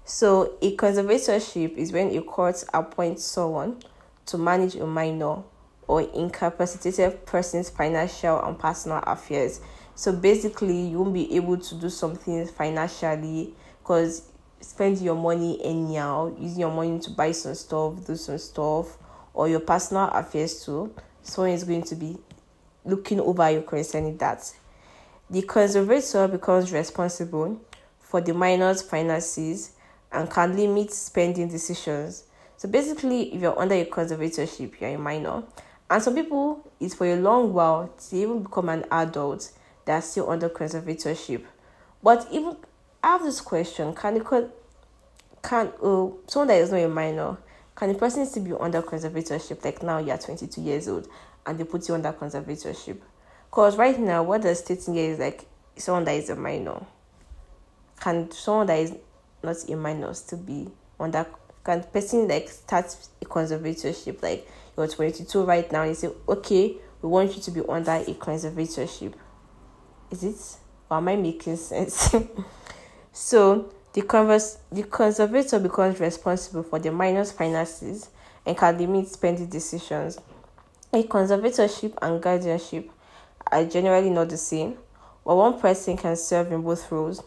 So, 0.07 0.57
a 0.63 0.75
conservatorship 0.75 1.77
is 1.77 1.93
when 1.93 2.17
a 2.17 2.23
court 2.23 2.65
appoints 2.73 3.25
someone 3.25 3.83
to 4.27 4.39
manage 4.39 4.75
a 4.75 4.87
minor 4.87 5.43
or 5.87 6.01
incapacitated 6.01 7.27
person's 7.27 7.69
financial 7.69 8.43
and 8.43 8.59
personal 8.59 9.03
affairs. 9.07 9.61
So, 9.95 10.13
basically, 10.13 10.89
you 10.89 11.01
won't 11.01 11.15
be 11.15 11.37
able 11.37 11.59
to 11.59 11.75
do 11.75 11.91
something 11.91 12.47
financially 12.47 13.55
because 13.85 14.23
spend 14.63 14.99
your 14.99 15.15
money 15.15 15.61
anyhow, 15.63 16.35
using 16.41 16.61
your 16.61 16.71
money 16.71 16.99
to 16.99 17.11
buy 17.11 17.33
some 17.33 17.55
stuff, 17.55 18.07
do 18.07 18.17
some 18.17 18.39
stuff, 18.39 18.97
or 19.35 19.47
your 19.47 19.61
personal 19.61 20.05
affairs 20.09 20.65
too. 20.65 20.91
Someone 21.23 21.53
is 21.53 21.65
going 21.65 21.83
to 21.83 21.95
be 21.95 22.17
looking 22.87 23.21
over 23.21 23.51
you 23.51 23.61
concerning 23.61 24.17
that. 24.17 24.51
The 25.29 25.43
conservator 25.43 26.27
becomes 26.29 26.73
responsible 26.73 27.61
for 27.99 28.23
the 28.23 28.33
minor's 28.33 28.81
finances 28.81 29.73
and 30.11 30.31
can 30.31 30.57
limit 30.57 30.91
spending 30.91 31.49
decisions. 31.49 32.25
So 32.57 32.71
basically, 32.71 33.35
if 33.35 33.43
you're 33.43 33.59
under 33.59 33.75
a 33.75 33.85
conservatorship, 33.85 34.81
you're 34.81 34.95
a 34.95 34.99
minor. 34.99 35.43
And 35.91 36.03
some 36.03 36.15
people, 36.15 36.73
it's 36.81 36.95
for 36.95 37.07
a 37.07 37.17
long 37.17 37.53
while 37.53 37.89
to 38.09 38.17
even 38.17 38.45
become 38.45 38.71
an 38.71 38.87
adult 38.91 39.51
that 39.85 39.93
are 39.93 40.03
still 40.03 40.31
under 40.31 40.49
conservatorship. 40.49 41.45
But 42.03 42.27
even 42.31 42.57
I 43.05 43.09
have 43.09 43.23
this 43.23 43.43
question: 43.43 43.95
Can 43.95 44.15
the 44.15 44.51
can 45.43 45.67
uh, 45.83 46.09
someone 46.27 46.49
that 46.49 46.63
is 46.63 46.71
not 46.71 46.79
a 46.79 46.89
minor 46.89 47.37
can 47.75 47.93
the 47.93 47.99
person 47.99 48.25
still 48.25 48.45
be 48.45 48.53
under 48.53 48.81
conservatorship? 48.83 49.65
Like 49.65 49.83
now, 49.83 49.99
you're 49.99 50.17
22 50.17 50.61
years 50.61 50.89
old, 50.89 51.09
and 51.45 51.59
they 51.59 51.65
put 51.65 51.89
you 51.89 51.95
under 51.95 52.13
conservatorship. 52.13 52.99
Because 53.51 53.77
right 53.77 53.99
now, 53.99 54.23
what 54.23 54.43
they're 54.43 54.55
stating 54.55 54.95
here 54.95 55.11
is 55.13 55.19
like 55.19 55.45
someone 55.77 56.05
that 56.05 56.13
is 56.13 56.31
a 56.31 56.37
minor. 56.37 56.85
Can 58.01 58.31
someone 58.31 58.69
that 58.69 58.79
is 58.79 58.95
not 59.43 59.57
a 59.69 59.77
minor 59.77 60.15
still 60.15 60.39
be 60.39 60.69
under? 61.01 61.27
Can 61.65 61.83
person 61.83 62.29
like 62.29 62.49
start 62.49 62.97
a 63.21 63.25
conservatorship? 63.25 64.23
Like 64.23 64.49
you're 64.77 64.89
22 64.89 65.43
right 65.43 65.71
now, 65.73 65.83
you 65.83 65.95
say, 65.95 66.11
okay, 66.29 66.77
we 67.03 67.09
want 67.09 67.35
you 67.35 67.43
to 67.43 67.51
be 67.51 67.61
under 67.69 67.93
a 67.93 68.15
conservatorship. 68.15 69.15
Is 70.11 70.25
it? 70.25 70.57
Or 70.91 70.99
am 70.99 71.09
I 71.09 71.17
making 71.17 71.57
sense? 71.57 72.15
so 73.15 73.73
the, 73.93 74.03
converse, 74.03 74.59
the 74.73 74.83
conservator 74.83 75.61
becomes 75.61 76.01
responsible 76.01 76.65
for 76.65 76.81
the 76.81 76.91
minor's 76.91 77.31
finances 77.31 78.11
and 78.45 78.59
can 78.59 78.77
limit 78.77 79.07
spending 79.07 79.47
decisions. 79.47 80.19
A 80.93 81.05
conservatorship 81.05 81.97
and 82.03 82.21
guardianship 82.21 82.91
are 83.53 83.65
generally 83.65 84.11
not 84.11 84.31
the 84.31 84.37
same, 84.37 84.77
but 85.25 85.37
one 85.37 85.61
person 85.61 85.97
can 85.97 86.17
serve 86.17 86.51
in 86.51 86.63
both 86.63 86.91
roles. 86.91 87.23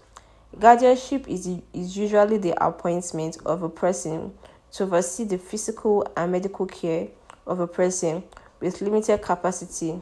Guardianship 0.60 1.26
is, 1.30 1.48
is 1.74 1.96
usually 1.96 2.38
the 2.38 2.62
appointment 2.62 3.38
of 3.46 3.64
a 3.64 3.70
person 3.70 4.34
to 4.74 4.84
oversee 4.84 5.24
the 5.24 5.38
physical 5.38 6.06
and 6.18 6.34
medical 6.34 6.66
care 6.66 7.08
of 7.46 7.62
a 7.62 7.68
person 7.68 8.24
with 8.60 8.82
limited 8.82 9.22
capacity 9.22 10.02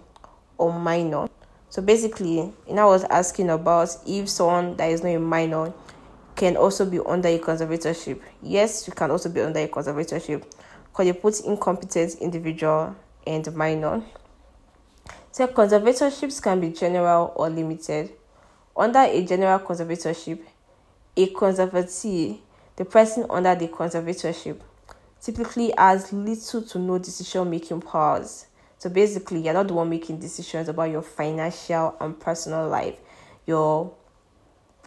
or 0.58 0.74
minor. 0.74 1.30
So 1.76 1.82
basically, 1.82 2.54
know, 2.74 2.84
I 2.84 2.86
was 2.86 3.04
asking 3.04 3.50
about 3.50 3.90
if 4.08 4.30
someone 4.30 4.78
that 4.78 4.90
is 4.92 5.04
not 5.04 5.10
a 5.10 5.20
minor 5.20 5.74
can 6.34 6.56
also 6.56 6.90
be 6.90 7.02
under 7.02 7.28
a 7.28 7.38
conservatorship. 7.38 8.22
Yes, 8.42 8.88
you 8.88 8.94
can 8.94 9.12
also 9.12 9.28
be 9.28 9.42
under 9.42 9.60
a 9.60 9.68
conservatorship 9.68 10.46
because 10.86 11.06
you 11.06 11.14
put 11.14 11.42
incompetent 11.42 12.16
individual 12.22 12.96
and 13.28 13.54
minor. 13.54 14.02
So 15.34 15.48
conservatorships 15.48 16.42
can 16.42 16.62
be 16.62 16.70
general 16.70 17.34
or 17.36 17.50
limited. 17.50 18.12
Under 18.78 19.00
a 19.00 19.26
general 19.26 19.60
conservatorship, 19.60 20.40
a 21.18 21.28
conservatee, 21.28 22.40
the 22.78 22.86
person 22.86 23.26
under 23.30 23.54
the 23.54 23.68
conservatorship, 23.68 24.62
typically 25.20 25.74
has 25.78 26.14
little 26.14 26.62
to 26.62 26.80
no 26.80 27.00
decision 27.00 27.50
making 27.50 27.82
powers. 27.82 28.46
So 28.86 28.92
basically, 28.92 29.40
you're 29.40 29.56
not 29.56 29.68
the 29.68 29.74
one 29.74 29.90
making 29.90 30.20
decisions 30.20 30.70
about 30.70 30.92
your 30.92 31.02
financial 31.02 31.96
and 32.00 32.20
personal 32.20 32.68
life. 32.68 32.96
Your 33.48 33.92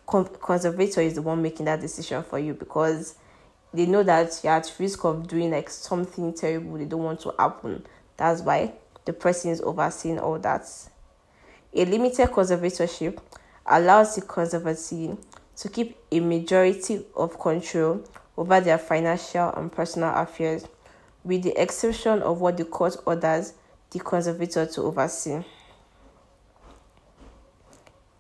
conservator 0.06 1.00
is 1.00 1.14
the 1.14 1.22
one 1.22 1.42
making 1.42 1.66
that 1.66 1.80
decision 1.80 2.22
for 2.22 2.38
you 2.38 2.54
because 2.54 3.16
they 3.74 3.86
know 3.86 4.04
that 4.04 4.40
you're 4.44 4.52
at 4.52 4.72
risk 4.78 5.04
of 5.04 5.26
doing 5.26 5.50
like 5.50 5.68
something 5.68 6.32
terrible 6.32 6.78
they 6.78 6.84
don't 6.84 7.02
want 7.02 7.18
to 7.22 7.34
happen. 7.40 7.84
That's 8.16 8.40
why 8.40 8.74
the 9.04 9.12
person 9.12 9.50
is 9.50 9.60
overseeing 9.62 10.20
all 10.20 10.38
that. 10.38 10.62
A 11.74 11.84
limited 11.84 12.28
conservatorship 12.28 13.18
allows 13.66 14.14
the 14.14 14.22
conservatee 14.22 15.18
to 15.56 15.68
keep 15.68 15.96
a 16.12 16.20
majority 16.20 17.04
of 17.16 17.36
control 17.40 18.04
over 18.36 18.60
their 18.60 18.78
financial 18.78 19.52
and 19.56 19.72
personal 19.72 20.14
affairs, 20.14 20.68
with 21.24 21.42
the 21.42 21.60
exception 21.60 22.22
of 22.22 22.40
what 22.40 22.58
the 22.58 22.64
court 22.64 22.96
orders 23.04 23.54
the 23.90 23.98
conservator 23.98 24.66
to 24.66 24.82
oversee 24.82 25.42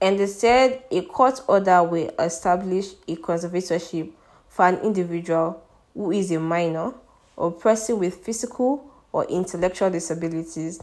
and 0.00 0.18
they 0.18 0.26
said 0.26 0.82
a 0.90 1.02
court 1.02 1.40
order 1.48 1.82
will 1.82 2.10
establish 2.18 2.86
a 3.08 3.16
conservatorship 3.16 4.10
for 4.48 4.66
an 4.66 4.76
individual 4.78 5.62
who 5.94 6.12
is 6.12 6.30
a 6.30 6.38
minor 6.38 6.92
or 7.36 7.50
person 7.50 7.98
with 7.98 8.14
physical 8.24 8.88
or 9.12 9.24
intellectual 9.26 9.90
disabilities. 9.90 10.80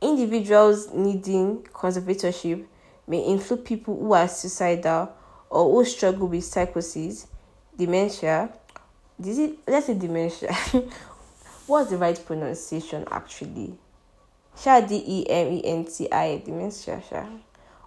Individuals 0.00 0.92
needing 0.92 1.62
conservatorship 1.64 2.64
may 3.06 3.26
include 3.26 3.64
people 3.64 3.98
who 3.98 4.12
are 4.12 4.28
suicidal 4.28 5.12
or 5.50 5.70
who 5.70 5.84
struggle 5.84 6.28
with 6.28 6.44
psychosis, 6.44 7.26
dementia. 7.76 8.50
Did 9.20 9.38
it, 9.38 9.58
let's 9.66 9.86
say 9.86 9.94
dementia. 9.94 10.52
What's 11.66 11.90
the 11.90 11.98
right 11.98 12.22
pronunciation 12.24 13.04
actually? 13.10 13.76
Sha 14.58 14.80
D 14.80 15.02
E 15.06 15.26
M 15.28 15.52
E 15.52 15.62
N 15.64 15.84
T 15.84 16.10
I 16.10 16.42
dementia. 16.44 17.02
Sha 17.08 17.24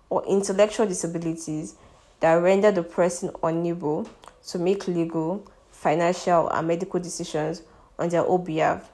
or 0.10 0.26
intellectual 0.26 0.88
disabilities 0.88 1.76
that 2.20 2.34
render 2.34 2.72
the 2.72 2.84
person 2.84 3.32
unable 3.44 4.10
to 4.48 4.60
make 4.60 4.88
legal, 4.88 5.46
financial, 5.72 6.50
and 6.50 6.68
medical 6.68 7.00
decisions 7.00 7.62
on 7.98 8.10
their 8.10 8.26
own 8.26 8.44
behalf. 8.44 8.90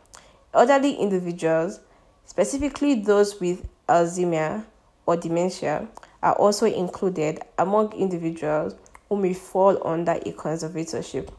Elderly 0.54 0.94
individuals, 0.96 1.80
specifically 2.26 2.96
those 2.96 3.40
with 3.40 3.68
Alzheimer 3.88 4.64
or 5.06 5.18
dementia, 5.18 5.88
are 6.22 6.34
also 6.34 6.66
included 6.66 7.42
among 7.58 7.94
individuals 7.94 8.76
who 9.10 9.18
may 9.18 9.34
fall 9.34 9.86
under 9.88 10.14
a 10.14 10.32
conservatorship. 10.32 11.30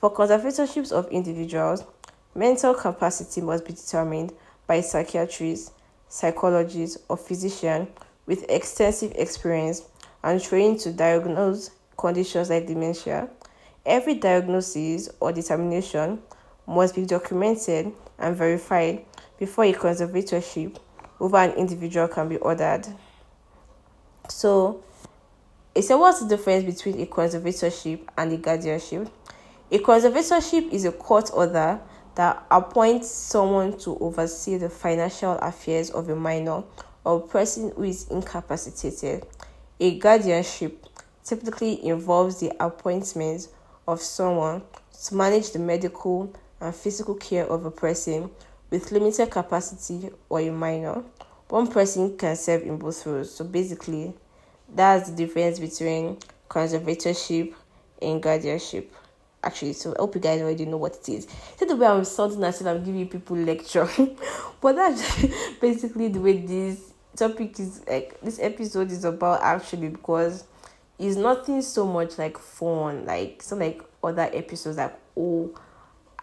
For 0.00 0.12
conservatorships 0.12 0.92
of 0.92 1.08
individuals, 1.08 1.84
mental 2.34 2.74
capacity 2.74 3.40
must 3.40 3.66
be 3.66 3.72
determined 3.72 4.32
by 4.70 4.80
psychiatrists, 4.80 5.72
psychologists, 6.08 6.96
or 7.08 7.16
physicians 7.16 7.88
with 8.26 8.48
extensive 8.48 9.10
experience 9.16 9.82
and 10.22 10.40
trained 10.40 10.78
to 10.78 10.92
diagnose 10.92 11.72
conditions 11.96 12.50
like 12.50 12.68
dementia. 12.68 13.28
Every 13.84 14.14
diagnosis 14.14 15.08
or 15.18 15.32
determination 15.32 16.22
must 16.68 16.94
be 16.94 17.04
documented 17.04 17.90
and 18.20 18.36
verified 18.36 19.04
before 19.40 19.64
a 19.64 19.72
conservatorship 19.72 20.76
over 21.18 21.38
an 21.38 21.50
individual 21.54 22.06
can 22.06 22.28
be 22.28 22.36
ordered. 22.36 22.86
So, 24.28 24.84
I 25.74 25.80
said, 25.80 25.96
what's 25.96 26.20
the 26.20 26.28
difference 26.28 26.62
between 26.62 27.02
a 27.02 27.06
conservatorship 27.06 28.06
and 28.16 28.32
a 28.34 28.36
guardianship? 28.36 29.08
A 29.72 29.78
conservatorship 29.80 30.70
is 30.70 30.84
a 30.84 30.92
court 30.92 31.28
order 31.34 31.80
that 32.20 32.44
appoints 32.50 33.10
someone 33.10 33.78
to 33.78 33.96
oversee 33.98 34.58
the 34.58 34.68
financial 34.68 35.38
affairs 35.38 35.88
of 35.88 36.10
a 36.10 36.14
minor 36.14 36.62
or 37.02 37.18
person 37.18 37.72
who 37.74 37.84
is 37.84 38.08
incapacitated. 38.08 39.24
A 39.80 39.98
guardianship 39.98 40.84
typically 41.24 41.82
involves 41.82 42.38
the 42.38 42.52
appointment 42.60 43.48
of 43.88 44.02
someone 44.02 44.60
to 45.02 45.14
manage 45.14 45.52
the 45.52 45.60
medical 45.60 46.30
and 46.60 46.74
physical 46.74 47.14
care 47.14 47.46
of 47.46 47.64
a 47.64 47.70
person 47.70 48.30
with 48.68 48.92
limited 48.92 49.30
capacity 49.30 50.10
or 50.28 50.40
a 50.40 50.50
minor. 50.50 51.02
One 51.48 51.68
person 51.68 52.18
can 52.18 52.36
serve 52.36 52.64
in 52.64 52.76
both 52.76 53.06
roles. 53.06 53.34
So 53.34 53.46
basically, 53.46 54.12
that's 54.68 55.08
the 55.08 55.16
difference 55.16 55.58
between 55.58 56.18
conservatorship 56.50 57.54
and 58.02 58.22
guardianship. 58.22 58.94
Actually, 59.42 59.72
so 59.72 59.92
I 59.94 60.00
hope 60.00 60.14
you 60.14 60.20
guys 60.20 60.42
already 60.42 60.66
know 60.66 60.76
what 60.76 60.96
it 60.96 61.08
is. 61.08 61.26
See 61.56 61.64
the 61.64 61.76
way 61.76 61.86
I'm 61.86 62.04
sounding 62.04 62.44
as 62.44 62.60
if 62.60 62.66
I'm 62.66 62.84
giving 62.84 63.08
people 63.08 63.36
lecture, 63.36 63.88
but 64.60 64.76
that's 64.76 65.26
basically 65.60 66.08
the 66.08 66.20
way 66.20 66.38
this 66.38 66.92
topic 67.16 67.58
is 67.58 67.82
like 67.88 68.20
this 68.20 68.38
episode 68.40 68.90
is 68.90 69.04
about 69.04 69.42
actually 69.42 69.88
because 69.88 70.44
it's 70.98 71.16
nothing 71.16 71.60
so 71.60 71.86
much 71.86 72.16
like 72.18 72.38
fun 72.38 73.04
like 73.04 73.42
some 73.42 73.58
like 73.58 73.82
other 74.02 74.30
episodes 74.32 74.76
like 74.76 74.96
oh 75.16 75.52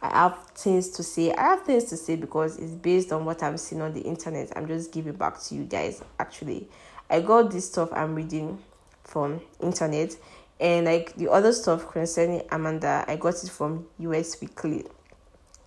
I 0.02 0.10
have 0.10 0.44
things 0.56 0.90
to 0.92 1.04
say. 1.04 1.34
I 1.34 1.42
have 1.42 1.64
things 1.64 1.86
to 1.86 1.98
say 1.98 2.16
because 2.16 2.58
it's 2.58 2.74
based 2.74 3.12
on 3.12 3.26
what 3.26 3.42
I'm 3.42 3.58
seeing 3.58 3.82
on 3.82 3.94
the 3.94 4.02
internet. 4.02 4.52
I'm 4.56 4.68
just 4.68 4.92
giving 4.92 5.14
back 5.14 5.42
to 5.44 5.56
you 5.56 5.64
guys. 5.64 6.04
Actually, 6.20 6.68
I 7.10 7.22
got 7.22 7.52
this 7.52 7.68
stuff 7.68 7.90
I'm 7.92 8.14
reading 8.14 8.60
from 9.04 9.42
internet, 9.60 10.16
and 10.60 10.86
like 10.86 11.16
the 11.16 11.32
other 11.32 11.54
stuff 11.54 11.92
concerning 11.92 12.42
Amanda, 12.52 13.06
I 13.08 13.16
got 13.16 13.44
it 13.44 13.50
from 13.50 13.88
US 14.00 14.40
Weekly. 14.42 14.86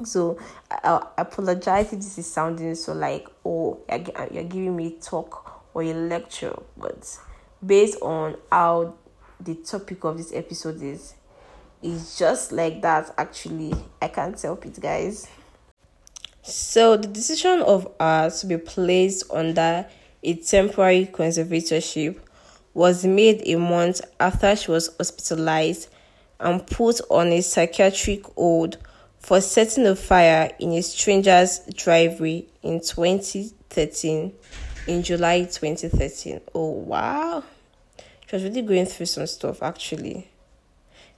So 0.05 0.39
I, 0.71 1.03
I 1.17 1.23
apologize 1.23 1.93
if 1.93 2.01
this 2.01 2.19
is 2.19 2.33
sounding 2.33 2.75
so 2.75 2.95
like 2.95 3.29
oh 3.45 3.81
you're, 3.89 4.29
you're 4.33 4.45
giving 4.45 4.77
me 4.77 4.97
talk 5.01 5.63
or 5.75 5.83
a 5.83 5.93
lecture, 5.93 6.57
but 6.77 7.19
based 7.65 8.01
on 8.03 8.37
how 8.51 8.95
the 9.39 9.55
topic 9.55 10.05
of 10.05 10.19
this 10.19 10.33
episode 10.33 10.83
is, 10.83 11.15
it's 11.83 12.19
just 12.19 12.53
like 12.53 12.83
that. 12.83 13.15
Actually, 13.17 13.73
I 14.03 14.09
can't 14.09 14.41
help 14.41 14.67
it, 14.67 14.81
guys. 14.81 15.29
So 16.43 16.97
the 16.97 17.09
decision 17.09 17.61
of 17.61 17.93
us 18.01 18.41
to 18.41 18.47
be 18.47 18.57
placed 18.57 19.31
under 19.31 19.87
a 20.23 20.35
temporary 20.35 21.07
conservatorship, 21.07 22.19
was 22.75 23.05
made 23.05 23.43
a 23.47 23.57
month 23.57 24.01
after 24.19 24.55
she 24.57 24.71
was 24.71 24.91
hospitalized 24.97 25.89
and 26.39 26.67
put 26.67 27.01
on 27.11 27.29
a 27.29 27.41
psychiatric 27.41 28.25
hold 28.35 28.79
for 29.19 29.41
setting 29.41 29.87
a 29.87 29.95
fire 29.95 30.51
in 30.59 30.73
a 30.73 30.83
stranger's 30.83 31.61
driveway 31.75 32.45
in 32.63 32.81
2013, 32.81 34.33
in 34.87 35.03
July 35.03 35.45
2013. 35.45 36.41
Oh, 36.55 36.71
wow. 36.71 37.45
She 38.27 38.37
was 38.37 38.45
really 38.45 38.63
going 38.63 38.87
through 38.87 39.07
some 39.07 39.27
stuff, 39.27 39.63
actually. 39.63 40.31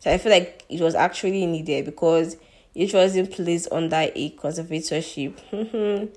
So 0.00 0.10
I 0.10 0.18
feel 0.18 0.32
like 0.32 0.64
it 0.68 0.80
was 0.80 0.96
actually 0.96 1.46
needed 1.46 1.84
because 1.84 2.36
it 2.74 2.92
wasn't 2.92 3.30
placed 3.30 3.68
under 3.70 4.10
a 4.14 4.30
conservatorship. 4.30 5.38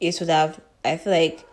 it 0.00 0.20
would 0.20 0.28
have, 0.28 0.60
I 0.84 0.96
feel 0.98 1.12
like 1.12 1.46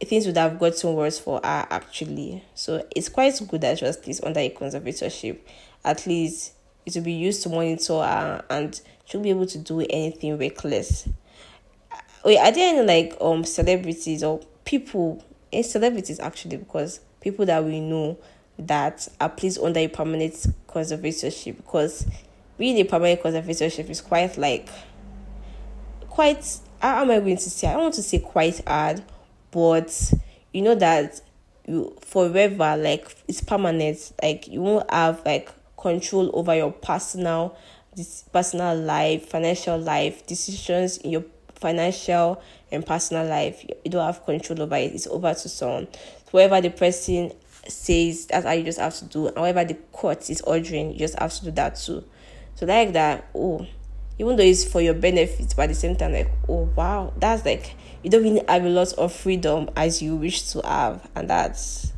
things 0.00 0.26
would 0.26 0.36
have 0.36 0.58
gotten 0.58 0.94
worse 0.94 1.18
for 1.18 1.40
her 1.42 1.66
actually. 1.70 2.42
So 2.54 2.86
it's 2.94 3.08
quite 3.08 3.40
good 3.48 3.60
that 3.60 3.78
she 3.78 3.84
was 3.84 3.96
placed 3.96 4.24
under 4.24 4.40
a 4.40 4.50
conservatorship. 4.50 5.38
At 5.84 6.06
least 6.06 6.52
it 6.86 6.94
will 6.94 7.02
be 7.02 7.12
used 7.12 7.42
to 7.42 7.48
monitor 7.48 7.94
her 7.94 8.44
and 8.50 8.80
she'll 9.04 9.20
be 9.20 9.30
able 9.30 9.46
to 9.46 9.58
do 9.58 9.80
anything 9.90 10.38
reckless. 10.38 11.08
Wait, 12.24 12.38
are 12.38 12.52
there 12.52 12.74
any 12.74 12.86
like 12.86 13.16
um 13.20 13.44
celebrities 13.44 14.22
or 14.22 14.40
people 14.64 15.24
and 15.52 15.64
celebrities 15.64 16.20
actually 16.20 16.56
because 16.56 17.00
people 17.20 17.44
that 17.46 17.64
we 17.64 17.80
know 17.80 18.18
that 18.58 19.08
are 19.20 19.28
placed 19.28 19.58
under 19.58 19.80
a 19.80 19.88
permanent 19.88 20.46
conservatorship 20.68 21.56
because 21.56 22.06
being 22.58 22.76
a 22.78 22.84
permanent 22.84 23.22
conservatorship 23.22 23.88
is 23.88 24.00
quite 24.00 24.36
like 24.36 24.68
quite 26.08 26.58
how 26.80 27.02
am 27.02 27.10
I 27.10 27.20
going 27.20 27.36
to 27.36 27.50
say 27.50 27.68
I 27.68 27.76
want 27.76 27.94
to 27.94 28.02
say 28.02 28.18
quite 28.18 28.62
hard 28.66 29.02
but 29.50 30.12
you 30.52 30.62
know 30.62 30.74
that 30.74 31.20
you 31.66 31.96
forever 32.00 32.76
like 32.76 33.16
it's 33.28 33.40
permanent. 33.40 34.12
Like 34.22 34.48
you 34.48 34.60
won't 34.60 34.90
have 34.90 35.22
like 35.24 35.50
control 35.76 36.30
over 36.34 36.54
your 36.54 36.72
personal 36.72 37.56
this 37.96 38.24
personal 38.32 38.76
life 38.76 39.28
financial 39.28 39.78
life 39.78 40.26
decisions 40.26 40.98
in 40.98 41.10
your 41.10 41.24
financial 41.54 42.42
and 42.70 42.84
personal 42.84 43.26
life. 43.26 43.64
You 43.84 43.90
don't 43.90 44.04
have 44.04 44.24
control 44.24 44.62
over 44.62 44.76
it. 44.76 44.94
It's 44.94 45.06
over 45.06 45.34
to 45.34 45.48
someone. 45.48 45.88
Whoever 46.30 46.60
the 46.60 46.70
person 46.70 47.32
says 47.68 48.26
that's 48.26 48.46
how 48.46 48.52
you 48.52 48.64
just 48.64 48.78
have 48.78 48.96
to 48.96 49.04
do. 49.04 49.22
Whatever 49.24 49.64
the 49.64 49.74
court 49.92 50.30
is 50.30 50.40
ordering 50.42 50.92
you 50.92 50.98
just 50.98 51.18
have 51.18 51.32
to 51.34 51.44
do 51.46 51.50
that 51.52 51.76
too. 51.76 52.04
So 52.54 52.66
like 52.66 52.92
that 52.92 53.28
oh 53.34 53.66
even 54.18 54.36
though 54.36 54.44
it's 54.44 54.64
for 54.64 54.80
your 54.80 54.94
benefit 54.94 55.54
but 55.56 55.64
at 55.64 55.68
the 55.68 55.74
same 55.74 55.96
time 55.96 56.12
like 56.12 56.30
oh 56.48 56.70
wow. 56.76 57.12
That's 57.16 57.44
like 57.44 57.74
you 58.02 58.10
don't 58.10 58.22
really 58.22 58.42
have 58.48 58.64
a 58.64 58.68
lot 58.68 58.92
of 58.94 59.12
freedom 59.12 59.68
as 59.76 60.00
you 60.00 60.16
wish 60.16 60.50
to 60.50 60.60
have 60.62 61.08
and 61.14 61.28
that's 61.28 61.92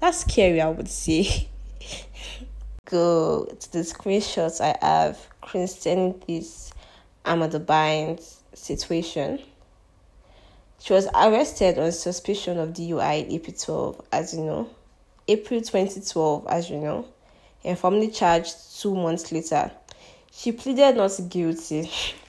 that's 0.00 0.18
scary 0.20 0.60
i 0.60 0.68
would 0.68 0.88
say 0.88 1.48
go 2.84 3.44
to 3.58 3.72
the 3.72 3.78
screenshots 3.80 4.60
i 4.60 4.76
have 4.84 5.18
concerning 5.40 6.20
this 6.26 6.72
amanda 7.24 7.58
bynes 7.60 8.38
situation 8.54 9.38
she 10.82 10.92
was 10.94 11.06
arrested 11.14 11.78
on 11.78 11.92
suspicion 11.92 12.58
of 12.58 12.70
DUI 12.70 13.24
in 13.24 13.30
April 13.30 13.56
12, 13.56 14.00
as 14.10 14.34
you 14.34 14.40
know. 14.40 14.68
April 15.28 15.60
2012, 15.60 16.46
as 16.48 16.70
you 16.70 16.78
know, 16.78 17.06
and 17.62 17.78
formally 17.78 18.08
charged 18.08 18.56
two 18.80 18.92
months 18.92 19.30
later. 19.30 19.70
She 20.32 20.50
pleaded 20.50 20.96
not 20.96 21.12
guilty 21.28 21.88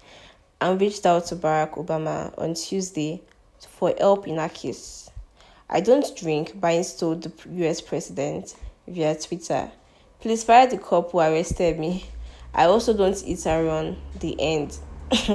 and 0.63 0.79
reached 0.79 1.05
out 1.05 1.25
to 1.25 1.35
Barack 1.35 1.73
Obama 1.73 2.33
on 2.37 2.53
Tuesday 2.53 3.21
for 3.59 3.93
help 3.97 4.27
in 4.29 4.37
her 4.37 4.47
case. 4.47 5.11
I 5.69 5.81
don't 5.81 6.15
drink, 6.15 6.57
Bynes 6.57 6.97
told 6.97 7.23
the 7.23 7.33
US 7.65 7.81
president 7.81 8.55
via 8.87 9.13
Twitter. 9.15 9.69
Please 10.21 10.45
fire 10.45 10.65
the 10.67 10.77
cop 10.77 11.11
who 11.11 11.19
arrested 11.19 11.77
me. 11.77 12.05
I 12.53 12.65
also 12.65 12.95
don't 12.95 13.21
eat 13.25 13.45
around 13.45 13.97
the 14.21 14.39
end. 14.39 14.77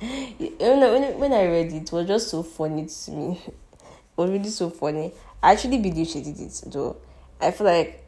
when, 0.00 1.18
when 1.18 1.32
I 1.34 1.44
read 1.44 1.66
it, 1.66 1.82
it 1.82 1.92
was 1.92 2.06
just 2.06 2.30
so 2.30 2.42
funny 2.42 2.86
to 2.86 3.10
me. 3.10 3.42
It 3.46 4.16
was 4.16 4.30
really 4.30 4.48
so 4.48 4.70
funny. 4.70 5.12
I 5.42 5.52
actually 5.52 5.78
believe 5.78 6.06
she 6.06 6.22
did 6.22 6.40
it 6.40 6.62
though. 6.68 6.96
I 7.42 7.50
feel 7.50 7.66
like 7.66 8.02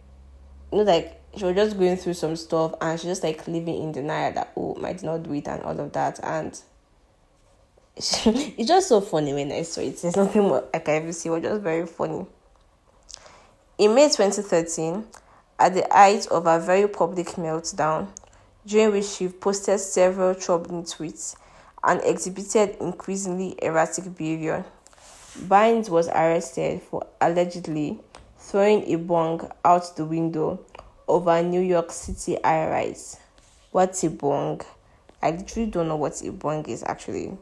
you 0.73 0.79
know 0.79 0.85
like 0.85 1.16
she 1.37 1.45
was 1.45 1.55
just 1.55 1.79
going 1.79 1.97
through 1.97 2.15
some 2.15 2.37
stuff 2.37 2.75
and 2.81 2.99
she's 2.99 3.11
just 3.11 3.23
like 3.23 3.47
living 3.47 3.83
in 3.83 3.93
denial 3.93 4.33
that 4.33 4.53
oh 4.57 4.75
did 4.75 5.03
not 5.03 5.23
do 5.23 5.33
it 5.35 5.47
and 5.49 5.63
all 5.63 5.79
of 5.79 5.93
that 5.93 6.19
and 6.23 6.61
it's 7.97 8.69
just 8.69 8.89
so 8.89 9.01
funny 9.01 9.33
when 9.33 9.51
I 9.51 9.63
saw 9.63 9.81
it. 9.81 10.03
There's 10.03 10.17
nothing 10.17 10.43
more 10.43 10.65
I 10.75 10.81
can 10.81 11.03
ever 11.03 11.13
see. 11.13 11.31
It 11.31 11.33
was 11.33 11.43
just 11.43 11.63
very 11.63 11.87
funny. 11.87 12.27
In 13.79 13.95
May 13.95 14.09
2013, 14.09 15.03
at 15.59 15.73
the 15.73 15.87
height 15.91 16.27
of 16.27 16.47
a 16.47 16.61
very 16.61 16.89
public 16.89 17.29
meltdown, 17.29 18.09
during 18.67 18.93
which 18.93 19.07
she 19.07 19.29
posted 19.29 19.81
several 19.81 20.35
troubling 20.35 20.83
tweets 20.83 21.37
and 21.85 22.03
exhibited 22.05 22.77
increasingly 22.81 23.55
erratic 23.63 24.15
behavior. 24.15 24.65
Bynes 25.39 25.89
was 25.89 26.09
arrested 26.09 26.83
for 26.83 27.07
allegedly 27.21 27.99
throwing 28.39 28.83
a 28.93 28.97
bong 28.97 29.51
out 29.65 29.97
the 29.97 30.05
window 30.05 30.61
a 31.09 31.43
New 31.43 31.61
York 31.61 31.93
City 31.93 32.39
high 32.43 32.69
rise. 32.69 33.19
What's 33.71 34.03
a 34.05 34.11
bong? 34.11 34.61
I 35.23 35.31
literally 35.31 35.71
don't 35.71 35.89
know 35.89 35.97
what 35.97 36.21
a 36.23 36.33
bong 36.33 36.65
is 36.67 36.83
actually. 36.87 37.37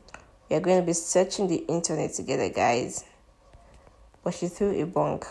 We 0.48 0.56
are 0.56 0.60
going 0.60 0.80
to 0.80 0.86
be 0.86 0.92
searching 0.92 1.48
the 1.48 1.56
internet 1.56 2.12
together, 2.14 2.48
guys. 2.48 3.04
But 4.22 4.34
she 4.34 4.48
threw 4.48 4.80
a 4.80 4.86
bong 4.86 5.22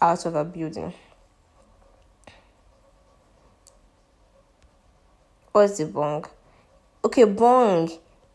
out 0.00 0.26
of 0.26 0.34
a 0.34 0.44
building. 0.44 0.92
What's 5.52 5.78
the 5.78 5.86
bong? 5.86 6.24
Okay, 7.04 7.24
bong 7.24 7.90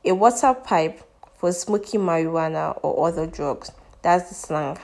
a 0.06 0.12
water 0.13 0.54
pipe 0.54 1.02
for 1.36 1.52
smoking 1.52 2.02
marijuana 2.02 2.78
or 2.84 3.08
other 3.08 3.28
drugs. 3.28 3.72
That's 4.02 4.30
the 4.30 4.36
slang. 4.36 4.78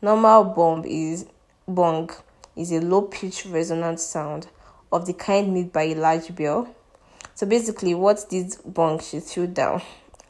Normal 0.00 0.44
bomb 0.44 0.84
is 0.84 1.26
bong 1.68 2.10
is 2.56 2.72
a 2.72 2.80
low 2.80 3.02
pitched 3.02 3.46
resonant 3.46 4.00
sound 4.00 4.48
of 4.90 5.06
the 5.06 5.12
kind 5.12 5.52
made 5.52 5.72
by 5.72 5.84
a 5.84 5.94
large 5.94 6.34
bell. 6.34 6.74
So 7.34 7.46
basically 7.46 7.94
what 7.94 8.28
this 8.30 8.56
bong 8.56 9.00
she 9.00 9.20
threw 9.20 9.46
down 9.46 9.82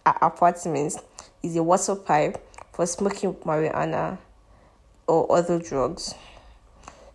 at 0.06 0.18
apartments 0.22 0.98
is 1.42 1.56
a 1.56 1.62
water 1.62 1.96
pipe 1.96 2.38
for 2.72 2.86
smoking 2.86 3.34
marijuana 3.34 4.18
or 5.06 5.36
other 5.36 5.58
drugs. 5.58 6.14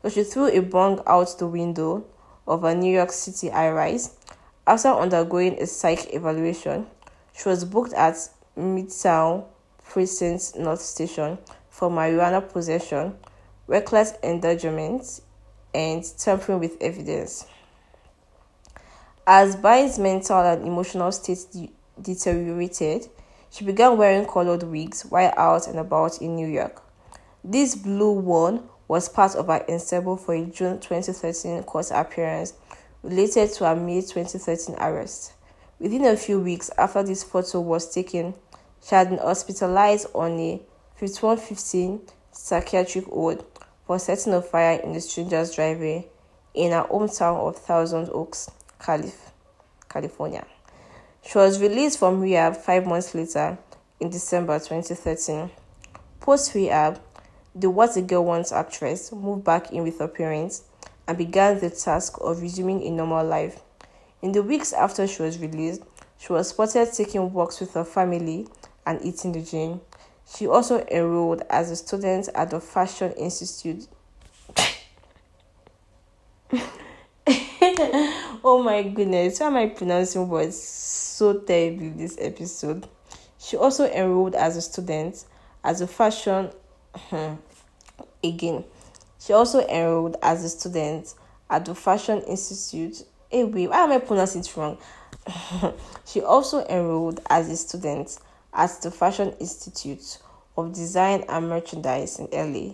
So 0.02 0.10
she 0.10 0.24
threw 0.24 0.48
a 0.48 0.60
bong 0.62 1.02
out 1.08 1.38
the 1.40 1.48
window 1.48 2.06
of 2.48 2.64
a 2.64 2.76
New 2.76 2.94
York 2.94 3.12
City 3.12 3.50
high 3.50 3.72
rise 3.72 4.18
after 4.68 4.90
undergoing 4.90 5.58
a 5.62 5.66
psych 5.66 6.14
evaluation, 6.14 6.88
she 7.34 7.48
was 7.48 7.64
booked 7.64 7.94
at 7.94 8.16
Midtown 8.58 9.46
Precinct 9.86 10.58
North 10.58 10.82
Station 10.82 11.38
for 11.70 11.90
marijuana 11.90 12.48
possession, 12.48 13.16
reckless 13.68 14.14
endangerment, 14.24 15.22
and 15.74 16.04
tampering 16.18 16.60
with 16.60 16.82
evidence. 16.82 17.46
As 19.26 19.56
Bynes' 19.56 20.00
mental 20.00 20.40
and 20.40 20.66
emotional 20.66 21.12
state 21.12 21.46
de- 21.52 21.72
deteriorated, 22.02 23.10
she 23.50 23.66
began 23.66 23.98
wearing 23.98 24.26
colored 24.26 24.64
wigs 24.64 25.04
while 25.04 25.34
out 25.38 25.68
and 25.68 25.80
about 25.80 26.22
in 26.22 26.36
New 26.36 26.48
York. 26.48 26.82
This 27.44 27.76
blue 27.76 28.12
one 28.12 28.64
was 28.88 29.10
part 29.10 29.36
of 29.36 29.48
her 29.48 29.66
ensemble 29.70 30.18
for 30.18 30.34
a 30.34 30.46
June 30.46 30.80
2013 30.80 31.64
court 31.64 31.92
appearance 31.92 32.54
related 33.04 33.52
to 33.54 33.66
her 33.66 33.76
May 33.76 34.02
2013 34.02 34.76
arrest. 34.80 35.34
Within 35.80 36.06
a 36.06 36.18
few 36.18 36.40
weeks 36.40 36.72
after 36.78 37.04
this 37.04 37.24
photo 37.24 37.62
was 37.62 37.94
taken, 37.94 38.34
she 38.82 38.96
had 38.96 39.10
been 39.10 39.20
hospitalized 39.20 40.08
on 40.16 40.40
a 40.40 40.62
5115 40.96 42.02
psychiatric 42.32 43.06
hold 43.06 43.46
for 43.88 43.98
setting 43.98 44.34
a 44.34 44.42
fire 44.42 44.80
in 44.82 44.94
a 44.96 45.02
stranger's 45.02 45.56
driveway 45.56 46.06
in 46.54 46.74
her 46.74 46.84
hometown 46.84 47.48
of 47.48 47.58
Thousand 47.58 48.10
Oaks, 48.12 48.52
Calif- 48.80 49.32
California. 49.88 50.46
She 51.24 51.38
was 51.38 51.62
released 51.62 51.98
from 51.98 52.20
rehab 52.20 52.58
five 52.58 52.86
months 52.86 53.16
later 53.16 53.58
in 54.02 54.10
December 54.10 54.60
2013. 54.60 55.50
Post 56.20 56.54
rehab, 56.54 57.00
the 57.56 57.70
What 57.70 57.96
a 57.96 58.02
Girl 58.02 58.26
Wants 58.26 58.52
actress 58.52 59.12
moved 59.14 59.46
back 59.46 59.72
in 59.72 59.84
with 59.84 60.00
her 60.00 60.08
parents 60.10 60.64
and 61.08 61.18
began 61.18 61.60
the 61.60 61.70
task 61.70 62.18
of 62.20 62.42
resuming 62.42 62.84
a 62.84 62.92
normal 62.92 63.26
life. 63.26 63.62
In 64.22 64.34
the 64.34 64.44
weeks 64.44 64.74
after 64.74 65.08
she 65.08 65.22
was 65.22 65.40
released, 65.40 65.82
she 66.18 66.34
was 66.34 66.50
spotted 66.50 66.92
taking 66.92 67.32
walks 67.32 67.62
with 67.62 67.74
her 67.74 67.86
family 67.86 68.48
and 68.86 69.00
eating 69.02 69.32
the 69.32 69.42
gym. 69.42 69.80
She 70.36 70.48
also 70.48 70.86
enrolled 70.92 71.44
as 71.50 71.72
a 71.72 71.76
student 71.76 72.30
at 72.36 72.50
the 72.50 72.60
Fashion 72.60 73.12
Institute. 73.14 73.88
oh 78.44 78.62
my 78.64 78.84
goodness, 78.84 79.40
why 79.40 79.48
am 79.48 79.56
I 79.56 79.68
pronouncing 79.68 80.28
words 80.28 80.62
so 80.62 81.40
terribly 81.40 81.90
this 81.90 82.18
episode? 82.20 82.88
She 83.40 83.56
also 83.58 83.86
enrolled 83.86 84.36
as 84.36 84.58
a 84.58 84.62
student 84.62 85.24
as 85.64 85.82
a 85.82 85.88
fashion 85.88 86.52
hmm, 86.94 87.36
again. 88.24 88.64
She 89.20 89.34
also 89.34 89.66
enrolled 89.68 90.18
as 90.22 90.44
a 90.44 90.50
student 90.50 91.14
at 91.50 91.66
the 91.66 91.76
Fashion 91.76 92.22
Institute. 92.22 93.04
Hey, 93.30 93.44
wait, 93.44 93.70
why 93.70 93.84
am 93.84 93.92
I 93.92 94.00
pronouncing 94.00 94.42
it 94.42 94.56
wrong? 94.56 94.78
she 96.06 96.22
also 96.22 96.66
enrolled 96.68 97.20
as 97.30 97.50
a 97.50 97.58
student 97.58 98.18
at 98.58 98.82
the 98.82 98.90
Fashion 98.90 99.34
Institute 99.40 100.18
of 100.58 100.74
Design 100.74 101.24
and 101.30 101.48
Merchandise 101.48 102.20
in 102.20 102.28
LA. 102.34 102.74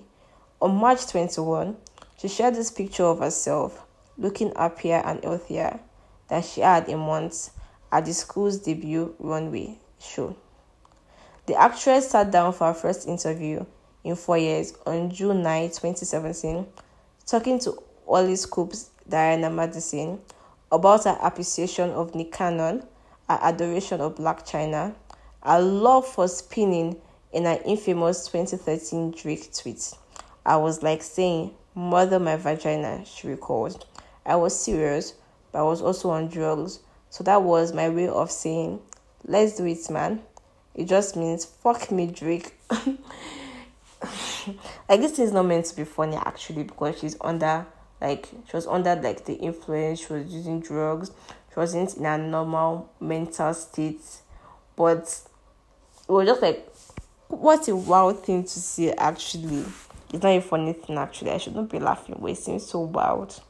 On 0.61 0.73
March 0.73 1.05
21, 1.07 1.75
she 2.17 2.29
shared 2.29 2.55
this 2.55 2.71
picture 2.71 3.03
of 3.03 3.19
herself 3.19 3.85
looking 4.17 4.53
happier 4.55 5.01
and 5.05 5.21
healthier 5.23 5.79
than 6.29 6.41
she 6.41 6.61
had 6.61 6.87
in 6.87 6.99
months 6.99 7.51
at 7.91 8.05
the 8.05 8.13
school's 8.13 8.59
debut 8.59 9.13
runway 9.19 9.77
show. 9.99 10.35
The 11.47 11.55
actress 11.55 12.11
sat 12.11 12.31
down 12.31 12.53
for 12.53 12.67
her 12.67 12.73
first 12.73 13.05
interview 13.05 13.65
in 14.05 14.15
four 14.15 14.37
years 14.37 14.73
on 14.85 15.11
June 15.11 15.43
9, 15.43 15.67
2017, 15.67 16.65
talking 17.25 17.59
to 17.59 17.77
HollyScoop's 18.07 18.89
Diana 19.07 19.49
Madison 19.49 20.21
about 20.71 21.03
her 21.03 21.17
appreciation 21.21 21.89
of 21.89 22.15
Nick 22.15 22.31
Cannon, 22.31 22.83
her 23.27 23.39
adoration 23.41 23.99
of 23.99 24.15
Blac 24.15 24.47
Chyna, 24.47 24.95
her 25.43 25.59
love 25.59 26.07
for 26.07 26.27
spinning 26.27 26.97
in 27.31 27.45
her 27.45 27.59
infamous 27.65 28.27
2013 28.27 29.11
Drake 29.11 29.53
tweet. 29.53 29.93
I 30.45 30.57
was 30.57 30.83
like 30.83 31.01
saying, 31.01 31.53
Mother 31.75 32.19
my 32.19 32.35
vagina, 32.35 33.03
she 33.05 33.27
recalled. 33.27 33.85
I 34.25 34.35
was 34.35 34.57
serious, 34.57 35.13
but 35.51 35.59
I 35.59 35.63
was 35.63 35.81
also 35.81 36.11
on 36.11 36.27
drugs, 36.27 36.79
so 37.09 37.23
that 37.23 37.41
was 37.41 37.73
my 37.73 37.89
way 37.89 38.07
of 38.07 38.31
saying, 38.31 38.79
Let's 39.25 39.55
do 39.55 39.65
it, 39.65 39.89
man. 39.89 40.21
It 40.75 40.85
just 40.85 41.15
means 41.15 41.45
fuck 41.45 41.91
me, 41.91 42.07
Drake. 42.07 42.53
like 44.89 44.99
this 44.99 45.19
is 45.19 45.31
not 45.31 45.45
meant 45.45 45.65
to 45.65 45.75
be 45.75 45.83
funny 45.83 46.17
actually 46.17 46.63
because 46.63 46.99
she's 46.99 47.15
under 47.21 47.65
like 48.01 48.27
she 48.49 48.55
was 48.55 48.67
under 48.67 48.95
like 48.95 49.25
the 49.25 49.35
influence 49.35 50.05
she 50.05 50.13
was 50.13 50.33
using 50.33 50.59
drugs 50.59 51.11
she 51.53 51.59
wasn't 51.59 51.95
in 51.95 52.05
a 52.05 52.17
normal 52.17 52.91
mental 52.99 53.53
state 53.53 54.01
but 54.75 55.21
it 56.19 56.25
was 56.25 56.27
just 56.27 56.41
like 56.41 56.73
what 57.27 57.67
a 57.67 57.75
wild 57.75 58.23
thing 58.23 58.43
to 58.43 58.59
see 58.59 58.91
actually. 58.91 59.65
It's 60.13 60.21
not 60.21 60.29
a 60.29 60.41
funny 60.41 60.73
thing 60.73 60.97
actually. 60.97 61.31
I 61.31 61.37
shouldn't 61.37 61.71
be 61.71 61.79
laughing 61.79 62.17
but 62.19 62.31
it 62.31 62.37
seems 62.37 62.65
so 62.65 62.81
wild. 62.81 63.41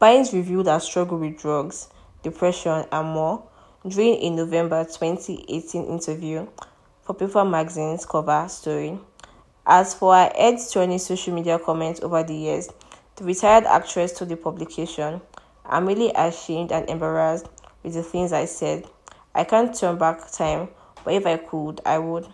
Bynes 0.00 0.32
revealed 0.32 0.66
her 0.66 0.78
struggle 0.78 1.18
with 1.18 1.38
drugs 1.38 1.88
depression 2.22 2.84
and 2.90 3.08
more 3.08 3.42
during 3.86 4.16
a 4.20 4.30
november 4.30 4.84
2018 4.84 5.84
interview 5.84 6.46
for 7.02 7.14
People 7.14 7.44
magazine's 7.44 8.04
cover 8.04 8.46
story. 8.48 8.98
As 9.64 9.94
for 9.94 10.14
her 10.14 10.30
head 10.34 10.58
turning 10.72 10.98
social 10.98 11.32
media 11.32 11.58
comments 11.58 12.00
over 12.02 12.22
the 12.24 12.34
years, 12.34 12.68
the 13.14 13.24
retired 13.24 13.64
actress 13.64 14.12
told 14.12 14.30
the 14.30 14.36
publication, 14.36 15.20
I'm 15.64 15.86
really 15.86 16.12
ashamed 16.14 16.72
and 16.72 16.88
embarrassed 16.90 17.46
with 17.82 17.94
the 17.94 18.02
things 18.02 18.32
I 18.32 18.44
said. 18.44 18.86
I 19.34 19.44
can't 19.44 19.74
turn 19.74 19.98
back 19.98 20.30
time, 20.32 20.68
but 21.06 21.14
if 21.14 21.24
I 21.24 21.36
could, 21.36 21.80
I 21.86 21.98
would. 21.98 22.26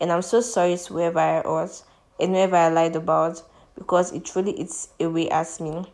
And 0.00 0.10
I'm 0.10 0.20
so 0.20 0.40
sorry 0.40 0.76
to 0.76 0.92
whoever 0.92 1.20
I 1.20 1.42
was 1.42 1.84
and 2.18 2.34
whoever 2.34 2.56
I 2.56 2.68
lied 2.68 2.96
about 2.96 3.40
because 3.76 4.12
it 4.12 4.24
truly 4.24 4.50
eats 4.50 4.88
away 4.98 5.30
at 5.30 5.60
me. 5.60 5.84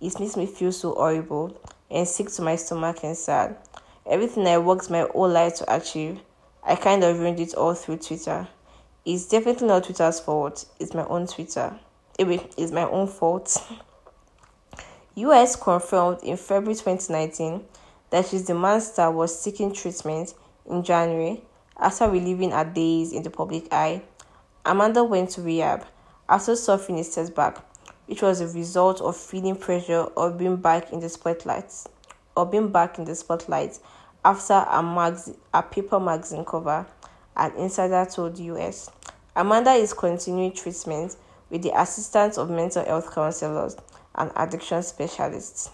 It 0.00 0.18
makes 0.18 0.34
me 0.34 0.46
feel 0.46 0.72
so 0.72 0.94
horrible 0.94 1.54
and 1.90 2.08
sick 2.08 2.30
to 2.30 2.42
my 2.42 2.56
stomach 2.56 3.04
and 3.04 3.14
sad. 3.14 3.58
Everything 4.06 4.46
I 4.46 4.56
worked 4.56 4.88
my 4.88 5.00
whole 5.00 5.28
life 5.28 5.56
to 5.56 5.76
achieve, 5.76 6.18
I 6.64 6.76
kind 6.76 7.04
of 7.04 7.18
ruined 7.18 7.40
it 7.40 7.52
all 7.52 7.74
through 7.74 7.98
Twitter. 7.98 8.48
It's 9.04 9.28
definitely 9.28 9.68
not 9.68 9.84
Twitter's 9.84 10.18
fault. 10.18 10.64
It's 10.80 10.94
my 10.94 11.04
own 11.04 11.26
Twitter. 11.26 11.78
Eh, 12.18 12.38
it's 12.56 12.72
my 12.72 12.88
own 12.88 13.06
fault. 13.06 13.62
US 15.16 15.56
confirmed 15.56 16.20
in 16.22 16.38
February 16.38 16.74
2019 16.74 17.62
that 18.08 18.28
She's 18.28 18.46
the 18.46 18.54
Man 18.54 18.80
star 18.80 19.12
was 19.12 19.38
seeking 19.38 19.74
treatment 19.74 20.32
in 20.64 20.82
January 20.82 21.42
after 21.82 22.08
reliving 22.08 22.52
her 22.52 22.64
days 22.64 23.12
in 23.12 23.22
the 23.22 23.30
public 23.30 23.72
eye. 23.72 24.02
Amanda 24.64 25.02
went 25.02 25.30
to 25.30 25.42
rehab 25.42 25.84
after 26.28 26.56
suffering 26.56 26.98
a 26.98 27.04
setback, 27.04 27.58
which 28.06 28.22
was 28.22 28.40
a 28.40 28.48
result 28.48 29.00
of 29.00 29.16
feeling 29.16 29.56
pressure 29.56 30.06
of 30.16 30.38
being 30.38 30.56
back 30.56 30.92
in 30.92 31.00
the 31.00 31.08
spotlight, 31.08 31.72
or 32.36 32.46
being 32.46 32.70
back 32.70 32.98
in 32.98 33.04
the 33.04 33.14
spotlight 33.14 33.78
after 34.24 34.54
a, 34.54 34.82
mag- 34.82 35.36
a 35.52 35.62
paper 35.62 35.98
magazine 35.98 36.44
cover 36.44 36.86
an 37.36 37.52
insider 37.56 38.06
told 38.10 38.38
US. 38.38 38.90
Amanda 39.34 39.72
is 39.72 39.94
continuing 39.94 40.52
treatment 40.52 41.16
with 41.50 41.62
the 41.62 41.80
assistance 41.80 42.38
of 42.38 42.50
mental 42.50 42.84
health 42.84 43.14
counselors 43.14 43.76
and 44.14 44.30
addiction 44.36 44.82
specialists. 44.82 45.70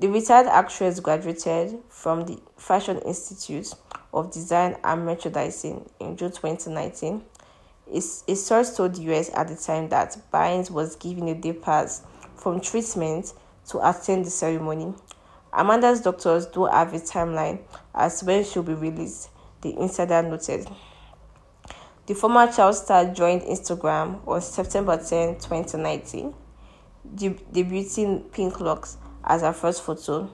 The 0.00 0.08
retired 0.08 0.48
actress 0.48 0.98
graduated 0.98 1.78
from 1.88 2.26
the 2.26 2.40
Fashion 2.56 2.98
Institute 2.98 3.72
of 4.14 4.32
Design 4.32 4.76
and 4.82 5.04
Merchandising 5.04 5.90
in 6.00 6.16
June 6.16 6.30
2019. 6.30 7.22
A 7.92 8.00
source 8.00 8.74
told 8.74 8.94
the 8.94 9.02
US 9.12 9.30
at 9.34 9.48
the 9.48 9.56
time 9.56 9.90
that 9.90 10.16
Bynes 10.32 10.70
was 10.70 10.96
given 10.96 11.28
a 11.28 11.34
day 11.34 11.52
pass 11.52 12.02
from 12.36 12.60
treatment 12.60 13.34
to 13.68 13.86
attend 13.86 14.24
the 14.24 14.30
ceremony. 14.30 14.94
Amanda's 15.52 16.00
doctors 16.00 16.46
don't 16.46 16.72
have 16.72 16.94
a 16.94 16.98
timeline 16.98 17.60
as 17.94 18.22
when 18.24 18.44
she'll 18.44 18.62
be 18.62 18.74
released, 18.74 19.28
the 19.60 19.78
insider 19.78 20.22
noted. 20.22 20.68
The 22.06 22.14
former 22.14 22.50
child 22.50 22.76
star 22.76 23.06
joined 23.12 23.42
Instagram 23.42 24.26
on 24.26 24.40
September 24.40 24.96
10, 24.96 25.36
2019, 25.36 26.34
debuting 27.16 28.32
Pink 28.32 28.60
Locks 28.60 28.96
as 29.24 29.42
her 29.42 29.52
first 29.52 29.82
photo. 29.82 30.30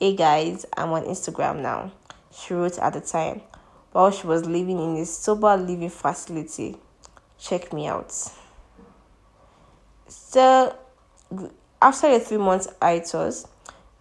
Hey 0.00 0.16
guys, 0.16 0.66
I'm 0.76 0.90
on 0.90 1.04
Instagram 1.04 1.60
now, 1.60 1.92
she 2.34 2.54
wrote 2.54 2.78
at 2.78 2.92
the 2.94 3.00
time, 3.00 3.42
while 3.92 4.10
she 4.10 4.26
was 4.26 4.44
living 4.46 4.78
in 4.78 4.96
a 4.96 5.06
sober 5.06 5.56
living 5.56 5.90
facility. 5.90 6.76
Check 7.38 7.72
me 7.72 7.86
out. 7.86 8.12
So, 10.08 10.76
after 11.80 12.06
a 12.08 12.18
three 12.18 12.38
month 12.38 12.68
hiatus, 12.80 13.46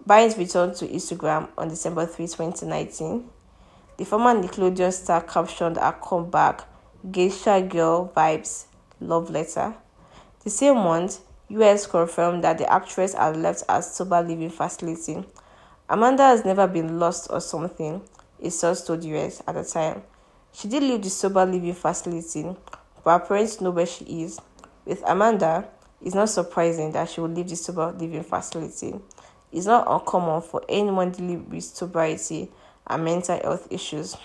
Bynes 0.07 0.37
returned 0.37 0.75
to 0.75 0.87
Instagram 0.87 1.49
on 1.57 1.69
December 1.69 2.05
3, 2.05 2.27
2019 2.27 3.29
the 4.01 4.07
former 4.07 4.33
Nickelodeon 4.33 4.91
star 4.91 5.21
captioned 5.21 5.77
her 5.77 5.95
comeback 6.01 6.63
Geisha 7.11 7.61
Girl 7.61 8.11
Vibes 8.17 8.65
Love 8.99 9.29
Letter. 9.29 9.75
The 10.43 10.49
same 10.49 10.77
month, 10.77 11.19
US 11.49 11.85
confirmed 11.85 12.43
that 12.43 12.57
the 12.57 12.67
actress 12.73 13.13
had 13.13 13.37
left 13.37 13.63
her 13.69 13.79
sober 13.83 14.23
living 14.23 14.49
facility. 14.49 15.23
Amanda 15.87 16.23
has 16.23 16.43
never 16.43 16.65
been 16.67 16.97
lost 16.97 17.27
or 17.29 17.39
something, 17.39 18.01
source 18.49 18.83
told 18.83 19.03
US 19.03 19.41
at 19.47 19.55
the 19.55 19.63
time. 19.63 20.03
She 20.53 20.67
did 20.67 20.83
leave 20.83 21.03
the 21.03 21.09
sober 21.09 21.45
living 21.45 21.73
facility, 21.73 22.55
but 23.03 23.19
her 23.19 23.25
parents 23.25 23.61
know 23.61 23.71
where 23.71 23.85
she 23.85 24.05
is. 24.23 24.39
With 24.85 25.03
Amanda, 25.05 25.67
it's 26.01 26.15
not 26.15 26.29
surprising 26.29 26.91
that 26.93 27.09
she 27.09 27.21
will 27.21 27.29
leave 27.29 27.49
the 27.49 27.55
sober 27.55 27.91
living 27.91 28.23
facility. 28.23 28.95
It's 29.51 29.65
not 29.65 29.85
uncommon 29.87 30.41
for 30.41 30.63
anyone 30.67 31.11
dealing 31.11 31.49
with 31.49 31.63
sobriety 31.63 32.51
and 32.87 33.05
mental 33.05 33.39
health 33.39 33.67
issues. 33.69 34.17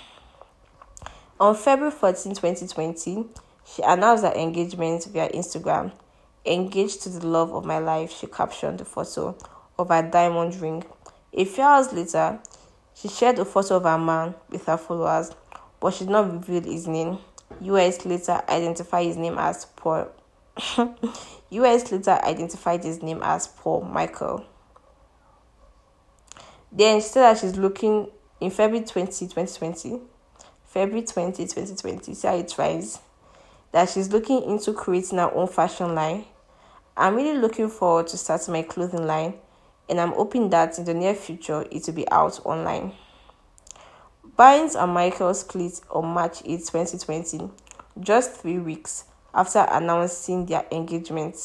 On 1.38 1.54
February 1.54 1.92
14, 1.92 2.34
2020, 2.34 3.26
she 3.66 3.82
announced 3.82 4.24
her 4.24 4.32
engagement 4.32 5.04
via 5.06 5.28
Instagram. 5.30 5.92
Engaged 6.44 7.02
to 7.02 7.08
the 7.08 7.26
love 7.26 7.52
of 7.52 7.64
my 7.64 7.78
life, 7.78 8.10
she 8.10 8.26
captioned 8.26 8.78
the 8.78 8.84
photo 8.84 9.36
of 9.78 9.88
her 9.88 10.02
diamond 10.02 10.54
ring. 10.60 10.84
A 11.32 11.44
few 11.44 11.64
hours 11.64 11.92
later, 11.92 12.38
she 12.96 13.08
shared 13.08 13.38
a 13.38 13.44
photo 13.44 13.76
of 13.76 13.82
her 13.82 13.98
man 13.98 14.34
with 14.48 14.64
her 14.66 14.78
followers, 14.78 15.30
but 15.80 15.92
she 15.92 16.04
did 16.04 16.10
not 16.10 16.32
reveal 16.32 16.62
his 16.62 16.86
name. 16.86 17.18
US 17.60 18.04
later 18.06 18.40
identified 18.48 19.06
his 19.06 19.16
name 19.18 19.36
as 19.38 19.66
Paul. 19.76 20.08
US 21.50 21.92
later 21.92 22.18
identified 22.24 22.82
his 22.82 23.02
name 23.02 23.20
as 23.22 23.48
Paul 23.48 23.82
Michael. 23.82 24.44
Then 26.72 27.00
she 27.00 27.08
said 27.08 27.22
that 27.22 27.38
she's 27.38 27.56
looking 27.56 28.08
in 28.40 28.50
February 28.50 28.86
20, 28.86 29.26
2020, 29.28 30.00
February 30.64 31.06
20, 31.06 31.44
2020, 31.46 32.14
see 32.14 32.26
how 32.26 32.34
it 32.34 32.48
tries, 32.48 32.98
that 33.72 33.90
she's 33.90 34.10
looking 34.10 34.42
into 34.42 34.72
creating 34.72 35.18
her 35.18 35.32
own 35.32 35.48
fashion 35.48 35.94
line. 35.94 36.24
I'm 36.96 37.14
really 37.14 37.38
looking 37.38 37.68
forward 37.68 38.06
to 38.08 38.16
starting 38.16 38.52
my 38.52 38.62
clothing 38.62 39.06
line, 39.06 39.34
and 39.88 40.00
I'm 40.00 40.12
hoping 40.12 40.50
that 40.50 40.78
in 40.78 40.84
the 40.84 40.94
near 40.94 41.14
future 41.14 41.66
it 41.70 41.86
will 41.86 41.94
be 41.94 42.10
out 42.10 42.40
online. 42.44 42.92
Bynes 44.38 44.80
and 44.80 44.92
Michael 44.92 45.32
split 45.34 45.80
on 45.90 46.06
March 46.08 46.42
8, 46.44 46.58
2020, 46.58 47.50
just 48.00 48.32
three 48.32 48.58
weeks 48.58 49.04
after 49.34 49.66
announcing 49.70 50.46
their 50.46 50.66
engagement. 50.70 51.36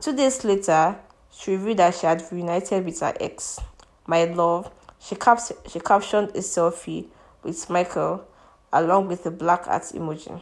Two 0.00 0.16
days 0.16 0.44
later, 0.44 0.96
she 1.30 1.52
revealed 1.52 1.78
that 1.78 1.94
she 1.94 2.06
had 2.06 2.24
reunited 2.32 2.84
with 2.84 3.00
her 3.00 3.14
ex, 3.20 3.60
my 4.06 4.24
love, 4.24 4.70
she, 4.98 5.14
cap- 5.16 5.40
she 5.68 5.80
captioned 5.80 6.30
a 6.30 6.38
selfie 6.38 7.06
with 7.42 7.68
Michael 7.68 8.26
along 8.72 9.08
with 9.08 9.24
the 9.24 9.30
black 9.30 9.66
heart 9.66 9.82
emoji. 9.94 10.40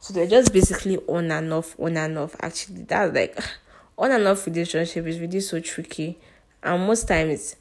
So 0.00 0.12
they're 0.12 0.26
just 0.26 0.52
basically 0.52 0.98
on 1.08 1.30
and 1.30 1.52
off, 1.52 1.78
on 1.78 1.96
and 1.96 2.18
off. 2.18 2.36
Actually, 2.40 2.82
that's 2.82 3.14
like 3.14 3.38
on 3.98 4.12
and 4.12 4.26
off 4.26 4.46
relationship 4.46 5.06
is 5.06 5.20
really 5.20 5.40
so 5.40 5.60
tricky, 5.60 6.18
and 6.62 6.86
most 6.86 7.08
times 7.08 7.56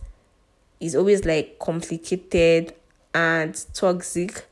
it's 0.79 0.95
always 0.95 1.25
like 1.25 1.57
complicated 1.59 2.73
and 3.13 3.65
toxic, 3.73 4.45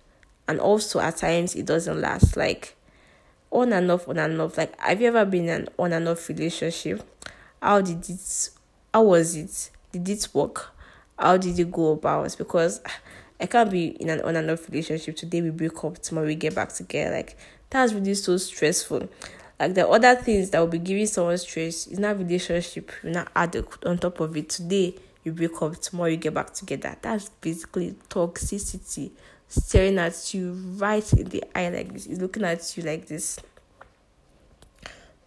and 0.48 0.60
also 0.60 1.00
at 1.00 1.18
times 1.18 1.56
it 1.56 1.66
doesn't 1.66 2.00
last. 2.00 2.38
Like 2.38 2.76
on 3.52 3.74
and 3.74 3.92
off, 3.92 4.08
on 4.08 4.18
and 4.18 4.40
off. 4.42 4.58
Like, 4.58 4.80
have 4.80 5.02
you 5.02 5.08
ever 5.08 5.26
been 5.26 5.44
in 5.46 5.50
an 5.50 5.70
on 5.78 5.94
and 5.94 6.08
off 6.08 6.28
relationship? 6.30 7.04
How 7.62 7.82
did 7.82 8.10
it? 8.10 8.50
How 8.94 9.04
was 9.04 9.36
it? 9.36 9.70
Did 9.92 10.10
it 10.10 10.28
work? 10.34 10.72
How 11.18 11.38
did 11.38 11.58
you 11.58 11.66
go 11.66 11.92
about? 11.92 12.36
Because 12.38 12.82
ah, 12.86 13.00
I 13.40 13.46
can't 13.46 13.70
be 13.70 13.88
in 13.88 14.10
an 14.10 14.22
on 14.22 14.36
and 14.36 14.50
off 14.50 14.70
relationship. 14.70 15.16
Today 15.16 15.42
we 15.42 15.50
break 15.50 15.84
up, 15.84 16.00
tomorrow 16.00 16.28
we 16.28 16.36
get 16.36 16.56
back 16.56 16.74
together. 16.74 17.16
Like 17.16 17.38
that's 17.70 17.94
really 17.94 18.14
so 18.16 18.38
stressful. 18.38 19.10
Like 19.64 19.76
the 19.76 19.88
other 19.88 20.16
things 20.16 20.50
that 20.50 20.60
will 20.60 20.68
be 20.68 20.78
giving 20.78 21.06
someone 21.06 21.38
stress 21.38 21.88
is 21.88 21.98
not 21.98 22.18
relationship. 22.20 22.92
You 23.02 23.12
not 23.12 23.30
add 23.34 23.56
on 23.86 23.98
top 23.98 24.20
of 24.20 24.36
it. 24.36 24.50
Today 24.50 24.96
you 25.24 25.32
break 25.32 25.62
up, 25.62 25.80
tomorrow 25.80 26.10
you 26.10 26.18
get 26.18 26.34
back 26.34 26.54
together. 26.54 26.98
That's 27.02 27.30
basically 27.30 27.96
toxicity 28.10 29.12
staring 29.48 30.00
at 30.00 30.34
you 30.34 30.52
right 30.52 31.14
in 31.14 31.30
the 31.30 31.46
eye 31.56 31.70
like 31.70 31.94
this. 31.94 32.04
He's 32.04 32.20
looking 32.20 32.44
at 32.44 32.76
you 32.76 32.84
like 32.84 33.08
this. 33.08 33.40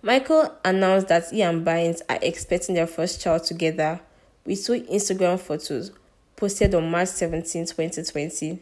Michael 0.02 0.54
announced 0.62 1.08
that 1.08 1.30
he 1.30 1.40
and 1.40 1.66
Bynes 1.66 2.02
are 2.10 2.18
expecting 2.20 2.74
their 2.74 2.86
first 2.86 3.22
child 3.22 3.44
together 3.44 4.00
with 4.44 4.62
two 4.66 4.82
Instagram 4.82 5.40
photos 5.40 5.92
posted 6.36 6.74
on 6.74 6.90
March 6.90 7.08
17, 7.08 7.64
2020. 7.64 8.58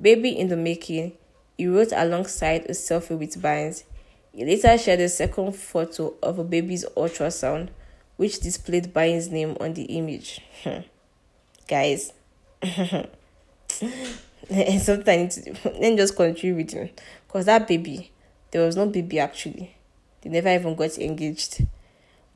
Baby 0.00 0.38
in 0.38 0.48
the 0.48 0.56
making, 0.56 1.12
he 1.58 1.66
wrote 1.66 1.92
alongside 1.94 2.64
a 2.64 2.72
selfie 2.72 3.18
with 3.18 3.42
Bynes. 3.42 3.84
He 4.32 4.44
later 4.44 4.78
shared 4.78 5.00
a 5.00 5.08
second 5.08 5.52
photo 5.52 6.14
of 6.22 6.38
a 6.38 6.44
baby's 6.44 6.84
ultrasound, 6.96 7.68
which 8.16 8.40
displayed 8.40 8.92
Bynes' 8.94 9.30
name 9.30 9.56
on 9.60 9.74
the 9.74 9.84
image. 9.84 10.40
Guys, 11.68 12.12
sometimes 14.80 15.36
then 15.80 15.96
just 15.96 16.16
continue 16.16 16.56
reading. 16.56 16.90
Because 17.26 17.46
that 17.46 17.68
baby, 17.68 18.10
there 18.50 18.64
was 18.64 18.76
no 18.76 18.86
baby 18.86 19.18
actually. 19.18 19.76
They 20.22 20.30
never 20.30 20.48
even 20.48 20.74
got 20.74 20.98
engaged. 20.98 21.66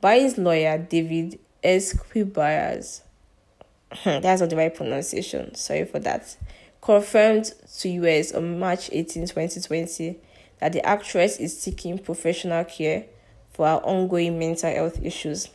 Bynes' 0.03 0.37
lawyer, 0.37 0.77
David 0.77 1.39
Esquibias, 1.63 3.01
that's 4.03 4.41
not 4.41 4.49
the 4.49 4.55
right 4.55 4.73
pronunciation, 4.73 5.55
sorry 5.55 5.85
for 5.85 5.99
that, 5.99 6.35
confirmed 6.81 7.53
to 7.79 7.89
US 7.89 8.33
on 8.33 8.59
March 8.59 8.89
18, 8.91 9.27
2020, 9.27 10.19
that 10.59 10.73
the 10.73 10.85
actress 10.85 11.37
is 11.37 11.59
seeking 11.59 11.97
professional 11.97 12.63
care 12.63 13.05
for 13.51 13.67
her 13.67 13.77
ongoing 13.77 14.39
mental 14.39 14.71
health 14.71 15.03
issues. 15.03 15.49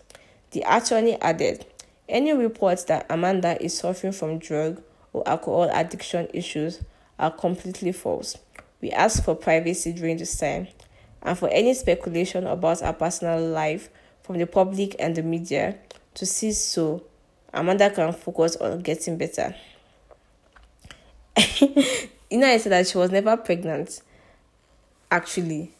The 0.50 0.64
attorney 0.66 1.20
added, 1.20 1.64
any 2.08 2.32
reports 2.32 2.84
that 2.84 3.06
Amanda 3.08 3.62
is 3.62 3.76
suffering 3.76 4.12
from 4.12 4.38
drug 4.38 4.82
or 5.12 5.26
alcohol 5.28 5.70
addiction 5.72 6.28
issues 6.32 6.82
are 7.18 7.30
completely 7.30 7.92
false. 7.92 8.36
We 8.80 8.90
ask 8.90 9.24
for 9.24 9.34
privacy 9.34 9.92
during 9.92 10.16
this 10.16 10.36
time, 10.36 10.68
and 11.22 11.38
for 11.38 11.48
any 11.48 11.72
speculation 11.74 12.46
about 12.46 12.80
her 12.80 12.92
personal 12.92 13.40
life 13.40 13.88
from 14.22 14.38
the 14.38 14.46
public 14.46 14.96
and 14.98 15.14
the 15.14 15.22
media 15.22 15.76
to 16.14 16.26
cease 16.26 16.58
so 16.58 17.04
Amanda 17.54 17.90
can 17.90 18.12
focus 18.12 18.56
on 18.56 18.80
getting 18.80 19.18
better. 19.18 19.54
you 21.60 22.38
know, 22.38 22.46
I 22.46 22.56
said 22.56 22.72
that 22.72 22.88
she 22.88 22.98
was 22.98 23.10
never 23.10 23.36
pregnant. 23.36 24.02
Actually, 25.12 25.70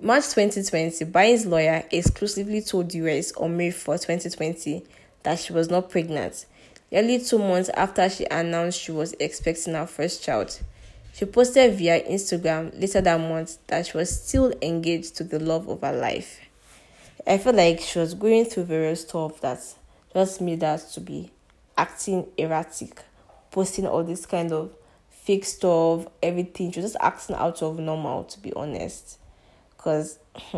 March 0.00 0.24
2020, 0.30 1.04
Bynes' 1.04 1.44
lawyer 1.44 1.84
exclusively 1.90 2.62
told 2.62 2.94
US 2.94 3.32
on 3.32 3.58
May 3.58 3.70
4, 3.70 3.98
2020, 3.98 4.82
that 5.22 5.38
she 5.38 5.52
was 5.52 5.68
not 5.68 5.90
pregnant. 5.90 6.46
Nearly 6.90 7.18
two 7.22 7.38
months 7.38 7.68
after 7.68 8.08
she 8.08 8.24
announced 8.30 8.80
she 8.80 8.90
was 8.90 9.14
expecting 9.20 9.74
her 9.74 9.86
first 9.86 10.22
child, 10.24 10.58
she 11.12 11.26
posted 11.26 11.74
via 11.74 12.02
Instagram 12.04 12.72
later 12.80 13.02
that 13.02 13.20
month 13.20 13.58
that 13.66 13.88
she 13.88 13.98
was 13.98 14.18
still 14.18 14.50
engaged 14.62 15.16
to 15.16 15.24
the 15.24 15.38
love 15.38 15.68
of 15.68 15.82
her 15.82 15.92
life. 15.92 16.40
I 17.26 17.36
felt 17.36 17.56
like 17.56 17.80
she 17.80 17.98
was 17.98 18.14
going 18.14 18.46
through 18.46 18.64
various 18.64 19.02
stuff 19.02 19.42
that 19.42 19.60
just 20.14 20.40
made 20.40 20.62
her 20.62 20.80
to 20.94 21.00
be 21.02 21.32
acting 21.76 22.28
erratic, 22.38 23.02
posting 23.50 23.86
all 23.86 24.04
this 24.04 24.24
kind 24.24 24.52
of 24.52 24.70
fake 25.30 25.44
stuff, 25.44 26.08
everything. 26.22 26.72
She 26.72 26.80
was 26.80 26.92
just 26.92 27.02
acting 27.04 27.36
out 27.36 27.62
of 27.62 27.78
normal, 27.78 28.24
to 28.24 28.40
be 28.40 28.52
honest. 28.54 29.18
Because 29.76 30.18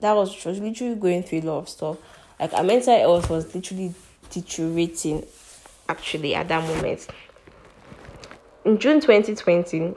that 0.00 0.12
was, 0.16 0.32
she 0.32 0.48
was 0.48 0.58
literally 0.58 0.96
going 0.96 1.22
through 1.22 1.40
a 1.40 1.42
lot 1.42 1.58
of 1.58 1.68
stuff. 1.68 1.96
Like, 2.40 2.52
her 2.52 2.64
mental 2.64 2.98
health 2.98 3.30
was 3.30 3.54
literally 3.54 3.94
deteriorating, 4.30 5.24
actually, 5.88 6.34
at 6.34 6.48
that 6.48 6.66
moment. 6.66 7.06
In 8.64 8.78
June 8.78 9.00
2020, 9.00 9.94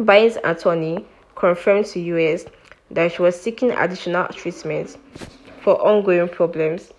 Bynes' 0.00 0.38
attorney 0.42 1.04
confirmed 1.34 1.84
to 1.86 2.00
US 2.00 2.46
that 2.90 3.12
she 3.12 3.20
was 3.20 3.38
seeking 3.38 3.70
additional 3.72 4.28
treatment 4.28 4.96
for 5.60 5.74
ongoing 5.86 6.30
problems 6.30 6.90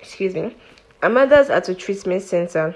excuse 0.00 0.34
me, 0.34 0.56
Amanda's 1.02 1.50
at 1.50 1.68
a 1.68 1.74
treatment 1.74 2.22
center 2.22 2.74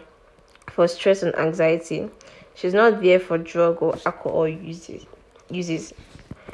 for 0.70 0.86
stress 0.86 1.22
and 1.22 1.34
anxiety. 1.36 2.10
She's 2.54 2.74
not 2.74 3.02
there 3.02 3.20
for 3.20 3.38
drug 3.38 3.82
or 3.82 3.96
alcohol 4.06 4.48
uses. 4.48 5.06
Uses. 5.50 5.92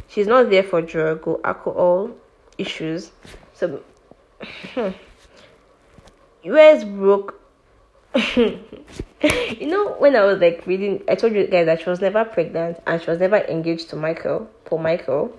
She's 0.09 0.27
not 0.27 0.51
there 0.51 0.63
for 0.63 0.83
drug 0.83 1.27
or 1.27 1.41
alcohol 1.45 2.11
issues. 2.59 3.11
So, 3.55 3.83
US 6.43 6.85
broke. 6.85 7.41
you 8.17 9.67
know, 9.67 9.95
when 9.99 10.17
I 10.17 10.25
was 10.25 10.41
like 10.41 10.67
reading, 10.67 11.03
I 11.09 11.15
told 11.15 11.35
you 11.35 11.47
guys 11.47 11.67
that 11.67 11.83
she 11.83 11.91
was 11.91 12.01
never 12.01 12.25
pregnant 12.25 12.79
and 12.87 13.01
she 13.01 13.09
was 13.09 13.21
never 13.21 13.37
engaged 13.37 13.91
to 13.91 13.97
Michael, 13.97 14.51
Paul 14.65 14.79
Michael. 14.79 15.39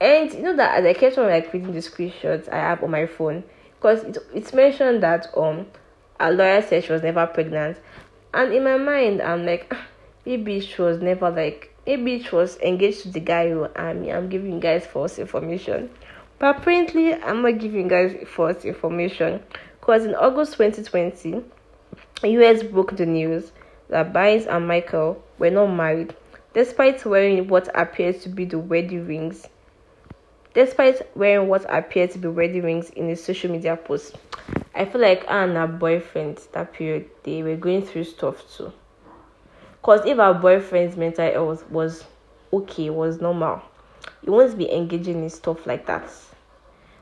And 0.00 0.32
you 0.32 0.42
know 0.42 0.56
that 0.56 0.78
as 0.78 0.84
I 0.84 0.94
kept 0.94 1.18
on 1.18 1.26
like 1.26 1.52
reading 1.52 1.72
the 1.72 1.80
screenshots 1.80 2.48
I 2.52 2.56
have 2.56 2.82
on 2.82 2.90
my 2.90 3.06
phone, 3.06 3.44
because 3.78 4.04
it, 4.04 4.18
it's 4.34 4.52
mentioned 4.52 5.02
that 5.02 5.28
um 5.36 5.66
a 6.20 6.32
lawyer 6.32 6.62
said 6.62 6.84
she 6.84 6.92
was 6.92 7.02
never 7.02 7.26
pregnant 7.26 7.78
and 8.34 8.52
in 8.52 8.64
my 8.64 8.76
mind 8.76 9.22
i'm 9.22 9.44
like 9.46 9.74
maybe 10.28 10.60
was 10.76 11.00
never 11.00 11.30
like 11.30 11.74
she 11.86 12.28
was 12.36 12.58
engaged 12.58 13.00
to 13.00 13.08
the 13.08 13.18
guy 13.18 13.48
who 13.48 13.64
i'm 13.76 14.06
i'm 14.10 14.28
giving 14.28 14.60
guys 14.60 14.84
false 14.84 15.18
information. 15.18 15.88
But 16.38 16.58
apparently 16.58 17.14
i'm 17.14 17.40
not 17.40 17.58
giving 17.58 17.88
guys 17.88 18.14
false 18.26 18.66
information. 18.66 19.42
Because 19.80 20.04
in 20.04 20.14
august 20.14 20.58
2020 20.58 21.42
us 22.24 22.62
broke 22.62 22.94
the 22.94 23.06
news 23.06 23.52
that 23.88 24.12
Bynes 24.12 24.46
and 24.46 24.68
michael 24.68 25.24
were 25.38 25.50
not 25.50 25.68
married 25.68 26.14
despite 26.52 27.06
wearing 27.06 27.48
what 27.48 27.70
appears 27.74 28.22
to 28.24 28.28
be 28.28 28.44
the 28.44 28.58
wedding 28.58 29.06
rings. 29.06 29.46
Despite 30.52 31.16
wearing 31.16 31.48
what 31.48 31.64
appeared 31.72 32.10
to 32.10 32.18
be 32.18 32.28
wedding 32.28 32.64
rings 32.64 32.90
in 32.90 33.08
a 33.08 33.16
social 33.16 33.50
media 33.50 33.76
post, 33.76 34.16
I 34.74 34.84
feel 34.84 35.00
like 35.00 35.24
her 35.26 35.44
and 35.44 35.56
her 35.56 35.66
boyfriend 35.66 36.40
that 36.52 36.74
period 36.74 37.06
they 37.22 37.42
were 37.42 37.56
going 37.56 37.86
through 37.86 38.04
stuff 38.04 38.44
too. 38.54 38.72
Cause 39.82 40.04
if 40.04 40.18
our 40.18 40.34
boyfriend's 40.34 40.96
mental 40.96 41.30
health 41.30 41.68
was 41.70 42.04
okay, 42.52 42.90
was 42.90 43.20
normal, 43.20 43.62
he 44.22 44.30
won't 44.30 44.58
be 44.58 44.70
engaging 44.70 45.22
in 45.22 45.30
stuff 45.30 45.66
like 45.66 45.86
that. 45.86 46.10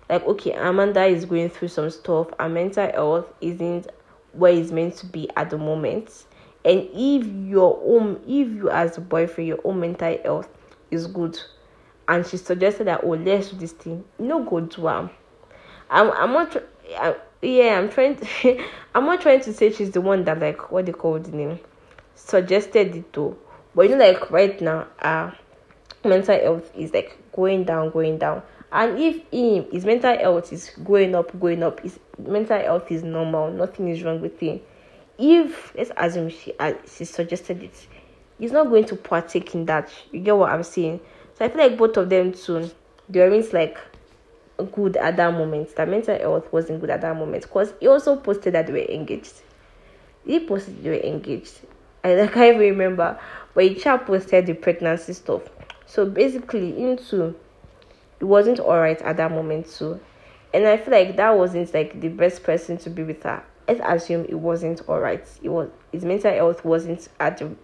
Like 0.08 0.24
okay, 0.26 0.52
Amanda 0.52 1.04
is 1.04 1.24
going 1.24 1.50
through 1.50 1.68
some 1.68 1.90
stuff, 1.90 2.28
her 2.38 2.48
mental 2.48 2.90
health 2.90 3.32
isn't 3.40 3.88
where 4.32 4.52
it's 4.52 4.70
meant 4.70 4.96
to 4.98 5.06
be 5.06 5.28
at 5.36 5.50
the 5.50 5.58
moment. 5.58 6.24
And 6.64 6.88
if 6.92 7.26
your 7.48 7.80
own 7.84 8.20
if 8.24 8.48
you 8.48 8.70
as 8.70 8.98
a 8.98 9.00
boyfriend, 9.00 9.48
your 9.48 9.60
own 9.64 9.80
mental 9.80 10.18
health 10.24 10.48
is 10.90 11.06
good, 11.06 11.38
and 12.08 12.26
she 12.26 12.36
suggested 12.36 12.86
that 12.86 13.00
oh 13.02 13.10
let's 13.10 13.50
do 13.50 13.56
this 13.56 13.72
thing 13.72 14.04
no 14.18 14.42
good 14.42 14.68
do 14.70 14.88
am 14.88 15.10
i'm 15.90 16.10
i'm 16.12 16.32
not 16.32 16.56
I, 16.96 17.16
yeah 17.42 17.78
i'm 17.78 17.88
trying 17.88 18.16
to 18.16 18.64
i'm 18.94 19.04
not 19.04 19.20
trying 19.20 19.40
to 19.42 19.52
say 19.52 19.72
she's 19.72 19.90
the 19.90 20.00
one 20.00 20.24
that 20.24 20.38
like 20.40 20.70
what 20.70 20.86
they 20.86 20.92
call 20.92 21.18
the 21.18 21.32
name 21.32 21.58
suggested 22.16 22.96
it 22.96 23.12
though 23.12 23.36
but 23.74 23.88
you 23.88 23.96
know 23.96 24.04
like 24.04 24.30
right 24.30 24.60
now 24.60 24.86
uh 25.00 25.30
mental 26.04 26.38
health 26.38 26.70
is 26.76 26.92
like 26.92 27.16
going 27.32 27.62
down 27.62 27.90
going 27.90 28.18
down 28.18 28.42
and 28.72 28.98
if 28.98 29.22
him 29.30 29.64
his 29.70 29.84
mental 29.84 30.16
health 30.16 30.52
is 30.52 30.70
going 30.84 31.14
up 31.14 31.38
going 31.38 31.62
up 31.62 31.78
his 31.80 32.00
mental 32.18 32.58
health 32.58 32.90
is 32.90 33.04
normal 33.04 33.52
nothing 33.52 33.88
is 33.88 34.02
wrong 34.02 34.20
with 34.20 34.40
him 34.40 34.60
if 35.18 35.74
let's 35.76 35.92
assume 35.96 36.28
she 36.28 36.52
uh, 36.58 36.72
she 36.92 37.04
suggested 37.04 37.62
it 37.62 37.86
he's 38.38 38.52
not 38.52 38.68
going 38.68 38.84
to 38.84 38.96
partake 38.96 39.54
in 39.54 39.64
that 39.64 39.88
you 40.10 40.20
get 40.20 40.36
what 40.36 40.50
i'm 40.50 40.64
saying 40.64 41.00
so 41.36 41.44
I 41.44 41.48
feel 41.48 41.68
like 41.68 41.76
both 41.76 41.96
of 41.98 42.08
them 42.08 42.32
they 43.08 43.20
weren't 43.20 43.52
like 43.52 43.78
good 44.72 44.96
at 44.96 45.16
that 45.18 45.32
moment. 45.34 45.76
That 45.76 45.88
mental 45.88 46.18
health 46.18 46.50
wasn't 46.50 46.80
good 46.80 46.90
at 46.90 47.02
that 47.02 47.14
moment. 47.14 47.42
Because 47.42 47.74
he 47.78 47.86
also 47.88 48.16
posted 48.16 48.54
that 48.54 48.66
they 48.66 48.72
were 48.72 48.90
engaged. 48.90 49.42
He 50.24 50.40
posted 50.40 50.82
they 50.82 50.90
were 50.90 50.96
engaged. 50.96 51.60
I, 52.06 52.22
I 52.22 52.26
can't 52.32 52.56
even 52.56 52.60
remember. 52.60 53.18
But 53.54 53.64
a 53.64 53.74
chap 53.74 54.06
posted 54.06 54.46
the 54.46 54.54
pregnancy 54.54 55.12
stuff. 55.12 55.42
So 55.86 56.06
basically, 56.06 56.76
into 56.82 57.34
it 58.20 58.24
wasn't 58.24 58.60
alright 58.60 59.00
at 59.02 59.16
that 59.16 59.30
moment 59.30 59.68
too. 59.70 60.00
And 60.54 60.66
I 60.66 60.76
feel 60.76 60.92
like 60.92 61.16
that 61.16 61.36
wasn't 61.36 61.72
like 61.74 62.00
the 62.00 62.08
best 62.08 62.42
person 62.42 62.78
to 62.78 62.90
be 62.90 63.02
with 63.02 63.22
her. 63.24 63.44
Let's 63.68 63.80
assume 63.84 64.24
it 64.26 64.38
wasn't 64.38 64.88
alright. 64.88 65.26
It 65.42 65.48
was 65.48 65.70
his 65.92 66.04
mental 66.04 66.32
health 66.32 66.64
wasn't 66.64 67.08
at 67.20 67.38
the 67.38 67.54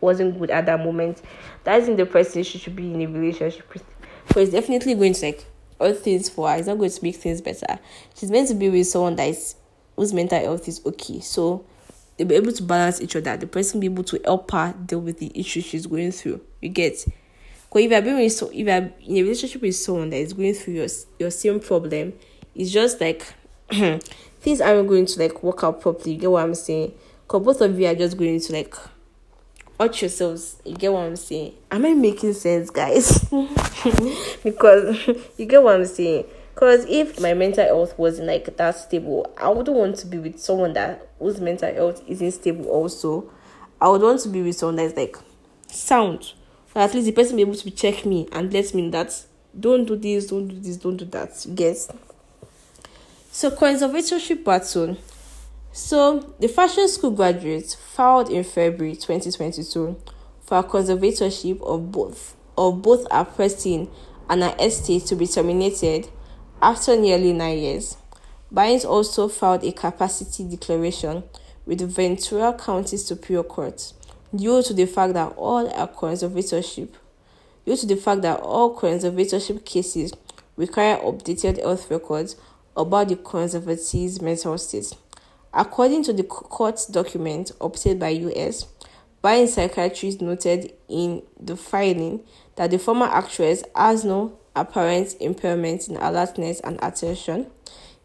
wasn't 0.00 0.38
good 0.38 0.50
at 0.50 0.66
that 0.66 0.84
moment. 0.84 1.22
That 1.64 1.80
isn't 1.82 1.96
the 1.96 2.06
person 2.06 2.42
she 2.42 2.58
should 2.58 2.76
be 2.76 2.92
in 2.92 3.00
a 3.02 3.06
relationship 3.06 3.72
with. 3.72 3.84
But 4.28 4.38
it's 4.38 4.52
definitely 4.52 4.94
going 4.94 5.14
to 5.14 5.26
like 5.26 5.46
all 5.80 5.94
things 5.94 6.28
for 6.28 6.50
her. 6.50 6.56
It's 6.56 6.66
not 6.66 6.78
going 6.78 6.90
to 6.90 7.02
make 7.02 7.16
things 7.16 7.40
better. 7.40 7.78
She's 8.14 8.30
meant 8.30 8.48
to 8.48 8.54
be 8.54 8.68
with 8.68 8.86
someone 8.86 9.16
that 9.16 9.28
is 9.28 9.54
whose 9.94 10.12
mental 10.12 10.38
health 10.38 10.68
is 10.68 10.84
okay. 10.84 11.20
So 11.20 11.64
they'll 12.16 12.26
be 12.26 12.34
able 12.34 12.52
to 12.52 12.62
balance 12.62 13.00
each 13.00 13.16
other. 13.16 13.36
The 13.36 13.46
person 13.46 13.80
be 13.80 13.86
able 13.86 14.04
to 14.04 14.20
help 14.24 14.50
her 14.52 14.74
deal 14.86 15.00
with 15.00 15.18
the 15.18 15.32
issues 15.34 15.64
she's 15.64 15.86
going 15.86 16.12
through. 16.12 16.40
You 16.60 16.68
get 16.68 17.04
because 17.68 17.84
if 17.84 17.90
you're 17.90 18.02
being 18.02 18.30
so 18.30 18.48
if 18.48 18.54
you're 18.54 18.76
in 18.76 19.16
a 19.16 19.22
relationship 19.22 19.62
with 19.62 19.76
someone 19.76 20.10
that 20.10 20.18
is 20.18 20.32
going 20.32 20.54
through 20.54 20.74
your 20.74 20.88
your 21.18 21.30
same 21.30 21.60
problem, 21.60 22.14
it's 22.54 22.70
just 22.70 23.00
like 23.00 23.34
things 23.70 24.60
aren't 24.60 24.88
going 24.88 25.06
to 25.06 25.20
like 25.20 25.42
work 25.42 25.62
out 25.64 25.80
properly. 25.80 26.12
You 26.12 26.20
get 26.20 26.30
what 26.30 26.44
I'm 26.44 26.54
saying? 26.54 26.92
Because 27.26 27.44
both 27.44 27.60
of 27.60 27.78
you 27.78 27.86
are 27.86 27.94
just 27.94 28.16
going 28.16 28.40
to 28.40 28.52
like 28.52 28.74
hurt 29.78 30.00
yourselves. 30.00 30.56
You 30.64 30.76
get 30.76 30.92
what 30.92 31.04
I'm 31.04 31.16
saying? 31.16 31.54
Am 31.70 31.84
I 31.84 31.94
making 31.94 32.32
sense, 32.32 32.70
guys? 32.70 33.18
because 34.44 35.06
you 35.36 35.46
get 35.46 35.62
what 35.62 35.74
I'm 35.76 35.86
saying. 35.86 36.24
Because 36.56 36.84
if 36.88 37.20
my 37.20 37.34
mental 37.34 37.64
health 37.64 37.96
wasn't 37.98 38.26
like 38.26 38.56
that 38.56 38.72
stable, 38.72 39.32
I 39.36 39.50
wouldn't 39.50 39.76
want 39.76 39.98
to 39.98 40.06
be 40.06 40.18
with 40.18 40.40
someone 40.40 40.72
that 40.72 41.06
whose 41.20 41.40
mental 41.40 41.72
health 41.72 42.02
isn't 42.08 42.32
stable. 42.32 42.66
Also, 42.66 43.30
I 43.80 43.88
would 43.88 44.02
want 44.02 44.22
to 44.22 44.28
be 44.28 44.42
with 44.42 44.56
someone 44.56 44.76
that's 44.76 44.96
like 44.96 45.16
sound. 45.68 46.32
So 46.72 46.80
at 46.80 46.92
least 46.92 47.06
the 47.06 47.12
person 47.12 47.36
be 47.36 47.42
able 47.42 47.54
to 47.54 47.70
check 47.70 48.04
me 48.04 48.26
and 48.32 48.52
let 48.52 48.74
me 48.74 48.82
know 48.82 48.90
that 49.02 49.22
don't 49.58 49.84
do 49.84 49.94
this, 49.94 50.26
don't 50.26 50.48
do 50.48 50.58
this, 50.58 50.76
don't 50.78 50.96
do 50.96 51.04
that. 51.04 51.46
Guess. 51.54 51.92
So 53.30 53.50
conservatorship 53.52 54.42
battle 54.42 54.96
so, 55.76 56.20
the 56.40 56.48
fashion 56.48 56.88
school 56.88 57.10
graduates 57.10 57.74
filed 57.74 58.30
in 58.30 58.44
February 58.44 58.96
2022 58.96 60.00
for 60.40 60.56
a 60.56 60.64
conservatorship 60.64 61.60
of 61.60 61.92
both 61.92 62.34
of 62.56 62.80
both 62.80 63.06
a 63.10 63.26
person 63.26 63.90
and 64.30 64.42
an 64.42 64.58
estate 64.58 65.04
to 65.04 65.14
be 65.14 65.26
terminated 65.26 66.08
after 66.62 66.96
nearly 66.96 67.32
nine 67.32 67.58
years. 67.58 67.96
Bynes 68.52 68.84
also 68.84 69.28
filed 69.28 69.64
a 69.64 69.72
capacity 69.72 70.44
declaration 70.44 71.24
with 71.66 71.80
Ventura 71.80 72.52
County 72.52 72.96
Superior 72.96 73.42
Court 73.42 73.92
due 74.34 74.62
to 74.62 74.72
the 74.72 74.86
fact 74.86 75.14
that 75.14 75.32
all 75.36 75.68
are 75.74 75.88
conservatorship 75.88 76.88
due 77.64 77.76
to 77.76 77.86
the 77.86 77.96
fact 77.96 78.22
that 78.22 78.40
all 78.40 78.74
conservatorship 78.76 79.64
cases 79.64 80.12
require 80.56 80.96
updated 80.98 81.60
health 81.60 81.90
records 81.90 82.36
about 82.76 83.08
the 83.08 83.16
conservatee's 83.16 84.22
mental 84.22 84.56
state. 84.56 84.92
According 85.52 86.04
to 86.04 86.12
the 86.12 86.22
court 86.22 86.80
document 86.90 87.50
obtained 87.60 88.00
by 88.00 88.10
US, 88.10 88.66
Bynes 89.22 89.48
psychiatrist 89.48 90.20
noted 90.20 90.72
in 90.88 91.22
the 91.40 91.56
filing 91.56 92.22
that 92.54 92.70
the 92.70 92.78
former 92.78 93.06
actress 93.06 93.64
has 93.74 94.04
no 94.04 94.38
apparent 94.56 95.14
impairment 95.20 95.88
in 95.88 95.96
alertness 95.96 96.60
and 96.60 96.78
attention, 96.82 97.46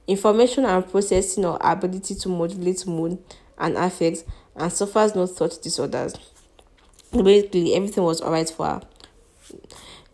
information 0.07 0.65
and 0.65 0.87
processing 0.89 1.45
or 1.45 1.57
ability 1.61 2.13
to 2.15 2.29
modulate 2.29 2.85
mood 2.85 3.17
and 3.57 3.77
affect, 3.77 4.23
and 4.55 4.71
suffers 4.71 5.15
no 5.15 5.25
thought 5.25 5.59
disorders. 5.63 6.13
Basically, 7.11 7.73
everything 7.73 8.03
was 8.03 8.21
alright 8.21 8.49
for 8.49 8.65
her. 8.67 8.81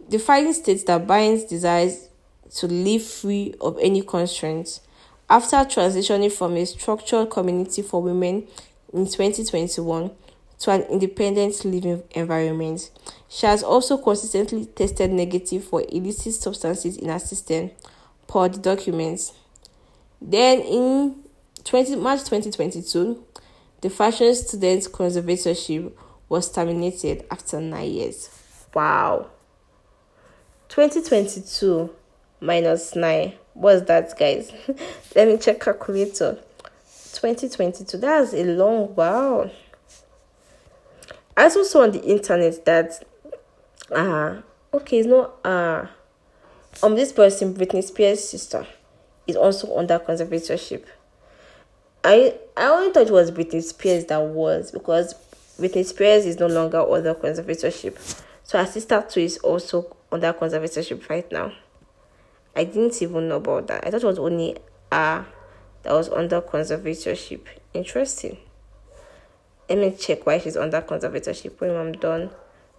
The 0.10 0.20
filing 0.20 0.54
states 0.54 0.84
that 0.84 1.06
Bynes 1.06 1.48
desires 1.50 2.08
to 2.56 2.68
live 2.68 3.04
free 3.04 3.54
of 3.60 3.78
any 3.82 4.02
constraints 4.02 4.82
after 5.30 5.58
transitioning 5.58 6.32
from 6.32 6.56
a 6.56 6.66
structured 6.66 7.30
community 7.30 7.82
for 7.82 8.02
women 8.02 8.48
in 8.94 9.06
2021 9.06 10.12
to 10.60 10.72
an 10.72 10.82
independent 10.84 11.64
living 11.66 12.04
environment, 12.12 12.90
she 13.30 13.46
has 13.46 13.64
also 13.64 13.98
consistently 13.98 14.66
tested 14.66 15.12
negative 15.12 15.64
for 15.64 15.84
illicit 15.90 16.34
substances 16.34 16.98
in 16.98 17.10
her 17.10 17.20
system, 17.20 17.72
per 18.28 18.50
the 18.50 18.58
documents. 18.58 19.34
Then 20.22 20.62
in 20.62 21.16
20, 21.64 21.96
March 21.98 22.20
2022, 22.20 23.24
the 23.82 23.90
fashion 23.90 24.34
student 24.34 24.84
conservatorship 24.86 25.92
was 26.30 26.52
terminated 26.52 27.26
after 27.30 27.62
nine 27.62 27.92
years. 27.92 28.30
Wow. 28.74 29.28
2022 30.70 31.90
minus 32.42 32.96
9 32.96 33.34
what's 33.54 33.82
that 33.88 34.18
guys 34.20 34.52
let 35.16 35.28
me 35.28 35.38
check 35.38 35.60
calculator 35.60 36.38
2022 37.14 37.98
that's 37.98 38.34
a 38.34 38.44
long 38.44 38.94
wow 38.96 39.50
i 41.38 41.44
also 41.44 41.64
saw 41.64 41.84
on 41.84 41.92
the 41.92 42.04
internet 42.04 42.66
that 42.66 43.02
uh 43.96 44.42
okay 44.74 45.00
it's 45.00 45.08
not 45.08 45.36
uh 45.46 45.88
um 46.84 46.96
this 46.96 47.14
person 47.14 47.54
britney 47.54 47.84
spears 47.84 48.28
sister 48.30 48.68
is 49.26 49.36
also 49.38 49.78
under 49.78 49.98
conservatorship 50.00 50.84
i 52.04 52.36
i 52.58 52.66
only 52.66 52.92
thought 52.92 53.08
it 53.08 53.12
was 53.14 53.32
britney 53.32 53.64
spears 53.64 54.06
that 54.06 54.22
was 54.22 54.72
because 54.72 55.16
britney 55.58 55.86
spears 55.86 56.26
is 56.26 56.40
no 56.40 56.48
longer 56.48 56.80
under 56.82 57.14
conservatorship 57.16 58.24
so 58.44 58.58
her 58.58 58.66
sister 58.66 59.06
too 59.10 59.22
is 59.22 59.38
also 59.38 59.96
under 60.12 60.34
conservatorship 60.34 61.08
right 61.10 61.32
now 61.32 61.52
I 62.58 62.64
didn't 62.64 63.00
even 63.04 63.28
know 63.30 63.36
about 63.36 63.68
that. 63.68 63.86
I 63.86 63.92
thought 63.92 64.02
it 64.02 64.08
was 64.08 64.18
only 64.18 64.58
a 64.92 65.24
that 65.84 65.94
was 65.94 66.10
under 66.10 66.42
conservatorship. 66.42 67.42
Interesting. 67.72 68.38
Let 69.70 69.78
me 69.80 69.92
check 69.92 70.26
why 70.26 70.40
she's 70.40 70.56
under 70.56 70.82
conservatorship 70.82 71.60
when 71.60 71.76
I'm 71.76 71.92
done 71.94 72.30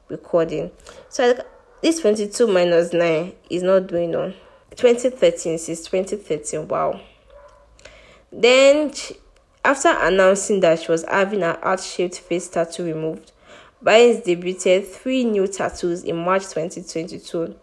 recording. 0.09 0.70
So 1.09 1.38
this 1.83 2.01
22 2.01 2.46
minus 2.46 2.92
9 2.92 3.33
is 3.51 3.62
not 3.62 3.87
doing 3.87 4.14
on 4.14 4.35
2013 4.77 5.59
since 5.59 5.83
2013. 5.83 6.66
Wow. 6.66 7.01
Then, 8.33 8.92
she, 8.92 9.16
after 9.64 9.88
announcing 9.88 10.61
that 10.61 10.81
she 10.81 10.90
was 10.90 11.05
having 11.05 11.40
her 11.40 11.59
heart 11.62 11.81
shaped 11.81 12.18
face 12.18 12.48
tattoo 12.48 12.85
removed, 12.85 13.33
Bynes 13.85 14.24
debuted 14.24 14.87
three 14.87 15.24
new 15.24 15.46
tattoos 15.46 16.05
in 16.05 16.16
March 16.16 16.42
2022. 16.42 17.55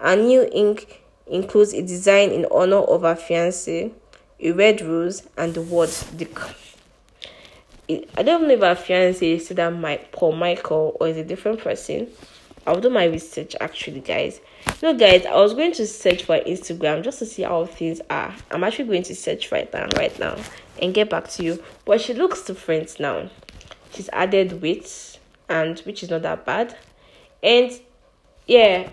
A 0.00 0.16
new 0.16 0.48
ink 0.52 1.02
includes 1.26 1.74
a 1.74 1.82
design 1.82 2.30
in 2.30 2.46
honor 2.50 2.78
of 2.78 3.02
her 3.02 3.16
fiance, 3.16 3.92
a 4.40 4.52
red 4.52 4.80
rose, 4.80 5.28
and 5.36 5.54
the 5.54 5.62
word 5.62 5.90
Dick. 6.16 6.38
I 7.90 8.22
don't 8.22 8.46
know 8.46 8.54
if 8.54 8.60
her 8.60 8.74
fiance 8.74 9.26
is 9.26 9.48
that 9.48 9.70
Mike, 9.70 10.12
Paul 10.12 10.32
Michael 10.32 10.96
or 11.00 11.08
is 11.08 11.16
a 11.16 11.24
different 11.24 11.60
person. 11.60 12.08
I'll 12.66 12.80
do 12.80 12.90
my 12.90 13.04
research 13.04 13.56
actually, 13.62 14.00
guys. 14.00 14.42
No, 14.82 14.92
guys, 14.92 15.24
I 15.24 15.36
was 15.36 15.54
going 15.54 15.72
to 15.72 15.86
search 15.86 16.24
for 16.24 16.38
Instagram 16.38 17.02
just 17.02 17.18
to 17.20 17.26
see 17.26 17.42
how 17.42 17.64
things 17.64 18.02
are. 18.10 18.34
I'm 18.50 18.62
actually 18.62 18.88
going 18.88 19.04
to 19.04 19.14
search 19.14 19.50
right 19.50 19.72
now, 19.72 19.86
right 19.96 20.16
now, 20.18 20.36
and 20.82 20.92
get 20.92 21.08
back 21.08 21.28
to 21.30 21.42
you. 21.42 21.62
But 21.86 22.02
she 22.02 22.12
looks 22.12 22.42
different 22.42 23.00
now. 23.00 23.30
She's 23.94 24.10
added 24.12 24.60
weight, 24.60 25.18
and 25.48 25.78
which 25.80 26.02
is 26.02 26.10
not 26.10 26.22
that 26.22 26.44
bad. 26.44 26.76
And 27.42 27.72
yeah, 28.46 28.90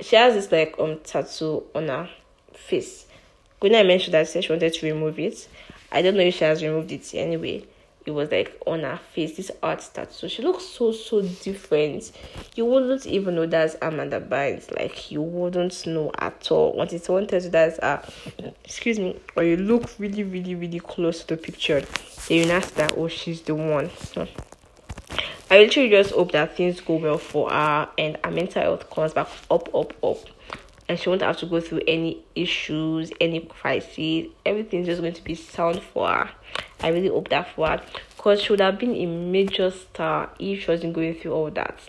she 0.00 0.16
has 0.16 0.34
this 0.34 0.50
like 0.50 0.74
um 0.80 0.98
tattoo 1.04 1.62
on 1.72 1.86
her 1.86 2.10
face. 2.52 3.06
When 3.60 3.76
I 3.76 3.84
mentioned 3.84 4.14
that 4.14 4.28
she 4.28 4.50
wanted 4.50 4.72
to 4.72 4.86
remove 4.86 5.20
it, 5.20 5.46
I 5.92 6.02
don't 6.02 6.16
know 6.16 6.22
if 6.22 6.34
she 6.34 6.44
has 6.44 6.64
removed 6.64 6.90
it 6.90 7.14
anyway. 7.14 7.64
It 8.06 8.10
was 8.10 8.30
like 8.30 8.60
on 8.66 8.80
her 8.80 9.00
face, 9.14 9.36
this 9.36 9.50
art 9.62 9.88
tattoo. 9.94 10.28
She 10.28 10.42
looks 10.42 10.64
so 10.64 10.92
so 10.92 11.22
different. 11.22 12.12
You 12.54 12.66
wouldn't 12.66 13.06
even 13.06 13.34
know 13.34 13.46
that's 13.46 13.76
Amanda 13.80 14.20
Bynes. 14.20 14.70
Like 14.76 15.10
you 15.10 15.22
wouldn't 15.22 15.86
know 15.86 16.10
at 16.18 16.50
all. 16.50 16.74
Once 16.74 17.02
someone 17.02 17.26
tells 17.26 17.44
you 17.44 17.50
that's 17.50 17.78
uh 17.78 18.06
excuse 18.62 18.98
me, 18.98 19.18
or 19.36 19.44
you 19.44 19.56
look 19.56 19.98
really, 19.98 20.22
really, 20.22 20.54
really 20.54 20.80
close 20.80 21.24
to 21.24 21.34
the 21.34 21.36
picture, 21.40 21.80
then 22.28 22.46
you 22.46 22.52
ask 22.52 22.74
that 22.74 22.92
oh 22.96 23.08
she's 23.08 23.40
the 23.42 23.54
one. 23.54 23.90
I 25.50 25.58
literally 25.58 25.88
just 25.90 26.12
hope 26.12 26.32
that 26.32 26.56
things 26.56 26.80
go 26.80 26.96
well 26.96 27.18
for 27.18 27.50
her 27.50 27.88
and 27.96 28.18
her 28.24 28.30
mental 28.30 28.62
health 28.62 28.90
comes 28.90 29.12
back 29.12 29.28
up, 29.50 29.74
up, 29.74 29.92
up. 30.02 30.18
And 30.88 30.98
she 30.98 31.08
won't 31.08 31.22
have 31.22 31.36
to 31.38 31.46
go 31.46 31.60
through 31.60 31.82
any 31.86 32.24
issues, 32.34 33.10
any 33.20 33.40
crises. 33.40 34.30
Everything's 34.44 34.86
just 34.86 35.00
going 35.00 35.14
to 35.14 35.24
be 35.24 35.34
sound 35.34 35.80
for 35.80 36.08
her. 36.08 36.30
I 36.84 36.88
really 36.88 37.08
hope 37.08 37.30
that 37.30 37.48
for 37.54 37.66
her. 37.66 37.82
Because 38.14 38.42
she 38.42 38.52
would 38.52 38.60
have 38.60 38.78
been 38.78 38.94
a 38.94 39.06
major 39.06 39.70
star 39.70 40.30
if 40.38 40.64
she 40.64 40.70
wasn't 40.70 40.92
going 40.92 41.14
through 41.14 41.32
all 41.32 41.50
that. 41.52 41.80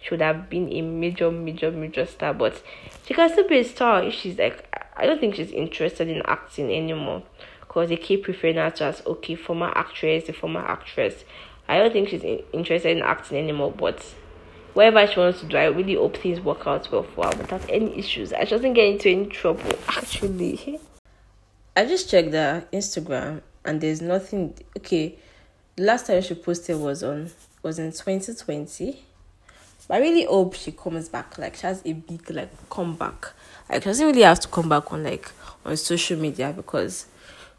She 0.00 0.10
would 0.10 0.22
have 0.22 0.50
been 0.50 0.72
a 0.72 0.82
major, 0.82 1.30
major, 1.30 1.70
major 1.70 2.04
star. 2.04 2.34
But 2.34 2.60
she 3.06 3.14
can 3.14 3.30
still 3.30 3.46
be 3.46 3.58
a 3.60 3.64
star 3.64 4.02
if 4.02 4.12
she's 4.14 4.36
like, 4.36 4.66
I 4.96 5.06
don't 5.06 5.20
think 5.20 5.36
she's 5.36 5.52
interested 5.52 6.08
in 6.08 6.22
acting 6.26 6.68
anymore. 6.68 7.22
Because 7.60 7.90
they 7.90 7.96
keep 7.96 8.26
referring 8.26 8.56
her 8.56 8.70
to 8.70 8.84
as, 8.86 9.06
okay, 9.06 9.36
former 9.36 9.70
actress, 9.76 10.24
the 10.24 10.32
former 10.32 10.66
actress. 10.66 11.24
I 11.68 11.78
don't 11.78 11.92
think 11.92 12.08
she's 12.08 12.24
in, 12.24 12.42
interested 12.52 12.96
in 12.96 13.04
acting 13.04 13.38
anymore, 13.38 13.70
but 13.70 14.04
whatever 14.74 15.06
she 15.06 15.20
wants 15.20 15.38
to 15.42 15.46
do, 15.46 15.56
I 15.58 15.66
really 15.66 15.94
hope 15.94 16.16
things 16.16 16.40
work 16.40 16.66
out 16.66 16.90
well 16.90 17.04
for 17.04 17.26
her 17.26 17.36
without 17.38 17.70
any 17.70 17.96
issues. 17.96 18.32
I 18.32 18.46
shouldn't 18.46 18.74
get 18.74 18.88
into 18.88 19.10
any 19.10 19.26
trouble, 19.26 19.78
actually. 19.86 20.80
I 21.76 21.84
just 21.84 22.10
checked 22.10 22.32
her 22.32 22.66
Instagram 22.72 23.42
and 23.64 23.80
there's 23.80 24.00
nothing. 24.00 24.54
Okay, 24.76 25.16
last 25.76 26.06
time 26.06 26.22
she 26.22 26.34
posted 26.34 26.76
was 26.76 27.02
on 27.02 27.30
was 27.62 27.78
in 27.78 27.92
2020. 27.92 29.04
But 29.88 29.96
I 29.96 30.00
really 30.00 30.24
hope 30.24 30.54
she 30.54 30.72
comes 30.72 31.08
back. 31.08 31.36
Like 31.36 31.56
she 31.56 31.66
has 31.66 31.82
a 31.84 31.92
big 31.92 32.30
like 32.30 32.50
comeback. 32.68 33.32
Like 33.68 33.82
she 33.82 33.88
doesn't 33.88 34.06
really 34.06 34.22
have 34.22 34.40
to 34.40 34.48
come 34.48 34.68
back 34.68 34.92
on 34.92 35.02
like 35.02 35.30
on 35.64 35.76
social 35.76 36.18
media 36.18 36.52
because 36.54 37.06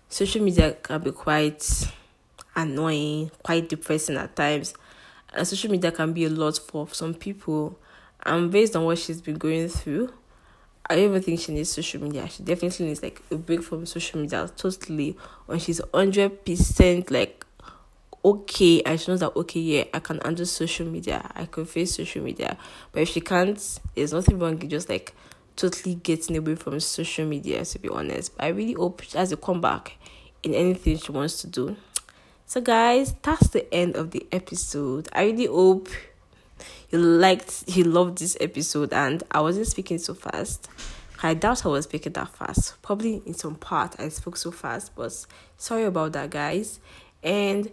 social 0.10 0.42
media 0.42 0.74
can 0.82 1.02
be 1.02 1.12
quite 1.12 1.92
annoying, 2.56 3.32
quite 3.44 3.70
depressing 3.70 4.18
at 4.18 4.36
times. 4.36 4.74
And 5.34 5.48
social 5.48 5.72
media 5.72 5.92
can 5.92 6.14
be 6.14 6.26
a 6.26 6.30
lot 6.30 6.58
for 6.58 6.88
some 6.94 7.14
people. 7.14 7.78
And 8.24 8.52
based 8.52 8.76
on 8.76 8.86
what 8.86 9.00
she's 9.00 9.22
been 9.22 9.38
going 9.38 9.68
through, 9.68 10.14
I 10.90 10.96
don't 10.96 11.06
even 11.06 11.22
think 11.22 11.40
she 11.40 11.54
needs 11.54 11.70
social 11.70 12.02
media. 12.02 12.28
She 12.28 12.44
definitely 12.44 12.88
needs 12.88 13.02
like 13.02 13.22
a 13.32 13.36
break 13.36 13.64
from 13.64 13.86
social 13.86 14.20
media 14.20 14.50
totally. 14.56 15.18
When 15.46 15.60
she's 15.60 15.82
hundred 15.94 16.46
percent 16.46 17.12
like 17.12 17.46
okay, 18.24 18.82
and 18.84 19.00
she 19.00 19.12
knows 19.12 19.22
that 19.22 19.36
okay, 19.36 19.60
yeah, 19.60 19.84
I 19.94 20.00
can 20.00 20.20
handle 20.20 20.46
social 20.46 20.86
media. 20.86 21.30
I 21.36 21.46
can 21.46 21.66
face 21.66 21.96
social 21.96 22.24
media. 22.24 22.58
But 22.92 23.04
if 23.04 23.10
she 23.10 23.22
can't, 23.22 23.80
there's 23.96 24.14
nothing 24.14 24.40
wrong 24.40 24.60
just 24.68 24.90
like 24.90 25.16
totally 25.56 25.96
getting 25.96 26.38
away 26.38 26.56
from 26.56 26.80
social 26.80 27.26
media. 27.26 27.64
To 27.64 27.80
be 27.80 27.90
honest, 27.90 28.36
but 28.36 28.46
I 28.46 28.50
really 28.50 28.74
hope 28.74 29.02
she 29.02 29.18
has 29.18 29.32
a 29.32 29.38
comeback 29.38 29.98
in 30.44 30.54
anything 30.54 30.98
she 30.98 31.12
wants 31.12 31.42
to 31.42 31.48
do. 31.48 31.76
So, 32.46 32.60
guys, 32.60 33.16
that's 33.22 33.48
the 33.50 33.74
end 33.74 33.96
of 33.96 34.12
the 34.12 34.28
episode. 34.32 35.08
I 35.14 35.24
really 35.24 35.46
hope 35.46 35.88
you 36.90 37.00
liked, 37.00 37.64
you 37.68 37.84
loved 37.84 38.20
this 38.20 38.38
episode, 38.40 38.94
and 38.94 39.24
I 39.32 39.42
wasn't 39.42 39.68
speaking 39.68 39.98
so 39.98 40.14
fast. 40.14 40.70
I 41.24 41.36
doubt 41.36 41.66
I 41.66 41.70
was 41.70 41.86
speaking 41.86 42.14
that 42.14 42.30
fast. 42.30 42.82
Probably 42.82 43.22
in 43.26 43.34
some 43.34 43.56
part 43.56 43.96
I 44.00 44.10
spoke 44.10 44.38
so 44.38 44.52
fast, 44.52 44.96
but 44.96 45.26
sorry 45.58 45.84
about 45.84 46.14
that, 46.14 46.32
guys. 46.32 46.80
And 47.22 47.70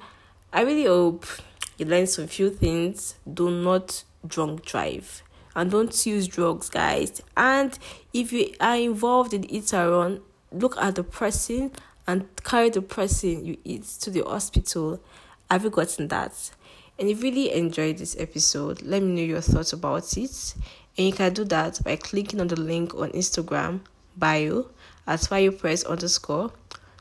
I 0.53 0.63
really 0.63 0.85
hope 0.85 1.27
you 1.79 1.87
learned 1.87 2.11
some 2.11 2.27
few 2.27 2.51
things. 2.51 3.15
Do 3.33 3.51
not 3.51 4.05
drunk 4.27 4.65
drive 4.65 5.23
and 5.55 5.71
don't 5.71 6.07
use 6.07 6.29
drugs, 6.29 6.71
guys. 6.71 7.21
And 7.37 7.77
if 8.13 8.33
you 8.33 8.55
are 8.61 8.77
involved 8.77 9.35
in 9.35 9.45
it 9.49 9.73
around, 9.73 10.21
look 10.53 10.77
at 10.77 10.95
the 10.95 11.03
person 11.03 11.73
and 12.07 12.29
carry 12.45 12.71
the 12.71 12.83
person 12.83 13.45
you 13.45 13.57
eat 13.65 13.85
to 14.01 14.11
the 14.11 14.23
hospital. 14.23 15.03
Have 15.51 15.65
you 15.65 15.71
gotten 15.71 16.09
that? 16.09 16.51
And 16.99 17.09
if 17.09 17.19
you 17.19 17.31
really 17.31 17.53
enjoyed 17.53 17.99
this 17.99 18.17
episode, 18.19 18.83
let 18.83 19.03
me 19.03 19.15
know 19.15 19.23
your 19.23 19.41
thoughts 19.41 19.73
about 19.73 20.17
it. 20.17 20.55
And 20.97 21.07
you 21.07 21.13
can 21.13 21.33
do 21.33 21.45
that 21.45 21.83
by 21.85 21.97
clicking 21.97 22.41
on 22.41 22.49
the 22.49 22.61
link 22.61 22.95
on 22.95 23.11
Instagram 23.11 23.81
bio 24.17 24.67
at 25.07 25.25
why 25.27 25.39
you 25.39 25.53
press 25.53 25.85
underscore. 25.85 26.51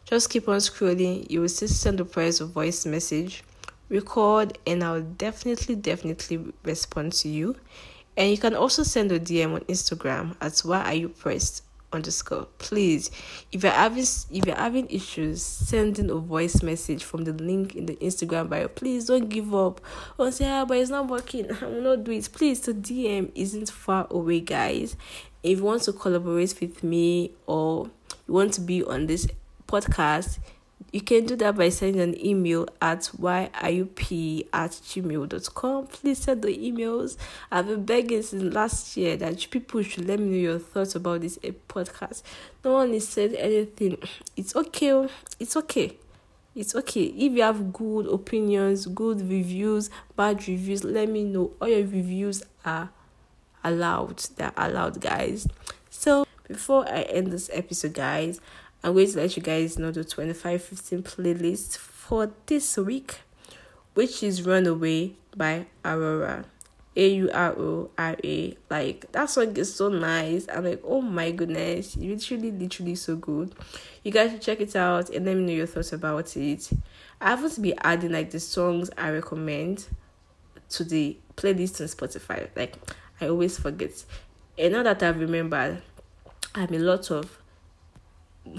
Just 0.06 0.30
keep 0.30 0.48
on 0.48 0.58
scrolling. 0.58 1.30
You 1.30 1.42
will 1.42 1.50
still 1.50 1.68
send 1.68 1.98
the 1.98 2.06
press 2.06 2.40
a 2.40 2.46
voice 2.46 2.86
message, 2.86 3.44
record, 3.90 4.58
and 4.68 4.84
I'll 4.84 5.02
definitely, 5.02 5.76
definitely 5.76 6.54
respond 6.64 7.14
to 7.14 7.30
you. 7.30 7.56
And 8.16 8.32
you 8.32 8.38
can 8.38 8.56
also 8.56 8.84
send 8.84 9.12
a 9.12 9.20
DM 9.20 9.54
on 9.56 9.62
Instagram 9.62 10.36
at 10.42 10.60
why 10.60 10.84
are 10.84 10.94
you 10.94 11.10
pressed 11.10 11.64
underscore. 11.94 12.48
Please, 12.58 13.12
if 13.52 13.64
you're 13.64 13.72
having 13.72 14.04
if 14.04 14.46
you're 14.46 14.56
having 14.56 14.90
issues 14.90 15.42
sending 15.42 16.10
a 16.10 16.16
voice 16.16 16.62
message 16.62 17.04
from 17.04 17.24
the 17.24 17.34
link 17.34 17.76
in 17.76 17.86
the 17.86 17.96
Instagram 17.98 18.50
bio, 18.50 18.68
please 18.68 19.06
don't 19.06 19.30
give 19.30 19.54
up. 19.54 19.82
Or 20.18 20.32
say, 20.32 20.50
ah, 20.50 20.66
but 20.66 20.78
it's 20.78 20.90
not 20.90 21.08
working. 21.08 21.52
I 21.62 21.66
will 21.66 21.82
not 21.82 22.04
do 22.04 22.12
it. 22.12 22.30
Please, 22.32 22.62
the 22.62 22.74
DM 22.74 23.32
isn't 23.36 23.70
far 23.70 24.08
away, 24.10 24.42
guys. 24.42 24.96
If 25.44 25.60
you 25.60 25.64
want 25.64 25.84
to 25.84 25.94
collaborate 25.94 26.60
with 26.60 26.84
me 26.84 27.32
or 27.46 27.90
you 28.28 28.34
want 28.34 28.54
to 28.54 28.62
be 28.62 28.84
on 28.84 29.08
this 29.08 29.28
podcast, 29.68 30.40
you 30.92 31.02
can 31.02 31.26
do 31.26 31.36
that 31.36 31.56
by 31.56 31.70
sending 31.70 32.02
an 32.02 32.26
email 32.26 32.68
at 32.82 33.02
yiup 33.20 34.48
at 34.54 34.72
gmail.com. 34.72 35.88
Please 35.88 36.20
send 36.20 36.42
the 36.42 36.58
emails. 36.58 37.18
I've 37.52 37.68
been 37.68 37.86
begging 37.86 38.22
since 38.22 38.54
last 38.54 38.96
year 38.96 39.18
that 39.18 39.46
people 39.52 39.82
should 39.84 40.08
let 40.08 40.20
me 40.20 40.26
know 40.28 40.52
your 40.52 40.60
thoughts 40.60 40.96
about 40.96 41.22
this 41.22 41.38
podcast. 41.38 42.24
No 42.64 42.74
one 42.74 42.94
has 42.94 43.08
said 43.08 43.34
anything. 43.34 43.98
It's 44.36 44.56
okay. 44.56 45.10
It's 45.40 45.58
okay. 45.58 45.98
It's 46.56 46.74
okay. 46.74 47.04
If 47.04 47.34
you 47.34 47.44
have 47.44 47.72
good 47.74 48.08
opinions, 48.08 48.88
good 48.88 49.22
reviews, 49.30 49.90
bad 50.16 50.48
reviews, 50.48 50.84
let 50.84 51.10
me 51.10 51.24
know. 51.24 51.52
All 51.62 51.68
your 51.68 51.80
reviews 51.80 52.44
are 52.66 52.90
allowed. 53.64 54.18
They're 54.38 54.54
allowed, 54.58 55.02
guys. 55.02 55.48
So 55.90 56.26
before 56.48 56.88
I 56.88 57.02
end 57.02 57.28
this 57.28 57.50
episode, 57.54 57.94
guys, 57.94 58.40
I'm 58.84 58.94
going 58.94 59.12
to 59.12 59.18
let 59.18 59.36
you 59.36 59.44
guys 59.44 59.78
know 59.78 59.92
the 59.92 60.04
2515 60.04 61.04
playlist 61.04 61.78
for 61.78 62.32
this 62.46 62.78
week, 62.78 63.22
which 63.94 64.24
is 64.24 64.46
Runaway 64.46 65.14
by 65.36 65.66
Aurora. 65.84 66.46
A 66.98 67.10
U 67.10 67.30
R 67.32 67.54
O 67.60 67.92
R 67.98 68.16
A. 68.24 68.58
Like 68.72 69.12
that 69.12 69.30
song 69.30 69.56
is 69.56 69.74
so 69.74 69.88
nice. 69.90 70.48
I'm 70.50 70.66
like, 70.66 70.82
oh 70.84 71.02
my 71.02 71.30
goodness, 71.30 71.96
literally, 71.96 72.52
literally 72.52 72.96
so 72.96 73.16
good. 73.16 73.54
You 74.04 74.12
guys 74.12 74.32
should 74.32 74.42
check 74.42 74.62
it 74.62 74.76
out 74.76 75.12
and 75.12 75.26
let 75.26 75.38
me 75.38 75.44
know 75.44 75.54
your 75.54 75.68
thoughts 75.68 75.94
about 75.94 76.36
it. 76.36 76.70
I 77.22 77.30
haven't 77.30 77.62
be 77.62 77.78
adding 77.78 78.12
like 78.12 78.32
the 78.32 78.40
songs 78.40 78.90
I 78.98 79.12
recommend 79.12 79.86
to 80.70 80.84
the 80.84 81.18
playlist 81.36 81.82
on 81.82 81.88
Spotify. 81.88 82.50
Like 82.56 82.76
I 83.22 83.28
always 83.28 83.60
forget. 83.60 84.04
And 84.58 84.74
now 84.74 84.82
that 84.82 85.04
I've 85.04 85.20
remembered, 85.20 85.84
I 86.56 86.62
have 86.62 86.72
a 86.72 86.80
lot 86.80 87.12
of 87.12 87.40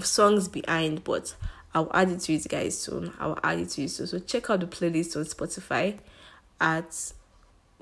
songs 0.01 0.47
behind, 0.47 1.03
but 1.03 1.35
I'll 1.73 1.91
add 1.93 2.09
it 2.09 2.21
to 2.21 2.33
you 2.33 2.39
guys 2.39 2.79
soon. 2.79 3.13
I'll 3.19 3.39
add 3.43 3.59
it 3.59 3.69
to 3.69 3.81
you 3.81 3.87
soon. 3.87 4.07
So 4.07 4.19
check 4.19 4.49
out 4.49 4.61
the 4.61 4.67
playlist 4.67 5.15
on 5.15 5.23
Spotify 5.23 5.97
at 6.59 7.13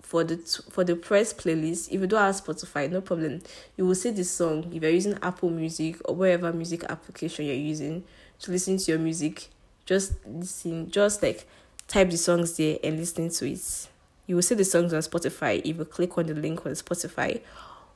for 0.01 0.23
the 0.23 0.37
for 0.69 0.83
the 0.83 0.95
press 0.95 1.33
playlist. 1.33 1.89
If 1.91 2.01
you 2.01 2.07
don't 2.07 2.21
have 2.21 2.35
Spotify, 2.35 2.89
no 2.89 3.01
problem. 3.01 3.41
You 3.75 3.85
will 3.85 3.95
see 3.95 4.11
the 4.11 4.23
song 4.23 4.71
if 4.73 4.81
you're 4.81 4.91
using 4.91 5.17
Apple 5.21 5.49
Music 5.49 5.97
or 6.05 6.15
wherever 6.15 6.51
music 6.53 6.83
application 6.85 7.45
you're 7.45 7.55
using 7.55 8.03
to 8.39 8.51
listen 8.51 8.77
to 8.77 8.91
your 8.91 8.99
music. 8.99 9.49
Just 9.85 10.13
listen, 10.25 10.91
just 10.91 11.23
like 11.23 11.47
type 11.87 12.09
the 12.09 12.17
songs 12.17 12.57
there 12.57 12.77
and 12.83 12.97
listen 12.97 13.29
to 13.29 13.49
it. 13.49 13.87
You 14.27 14.35
will 14.35 14.41
see 14.41 14.55
the 14.55 14.65
songs 14.65 14.93
on 14.93 15.01
Spotify 15.01 15.61
if 15.63 15.77
you 15.77 15.85
click 15.85 16.17
on 16.17 16.25
the 16.25 16.33
link 16.33 16.65
on 16.65 16.73
Spotify, 16.73 17.41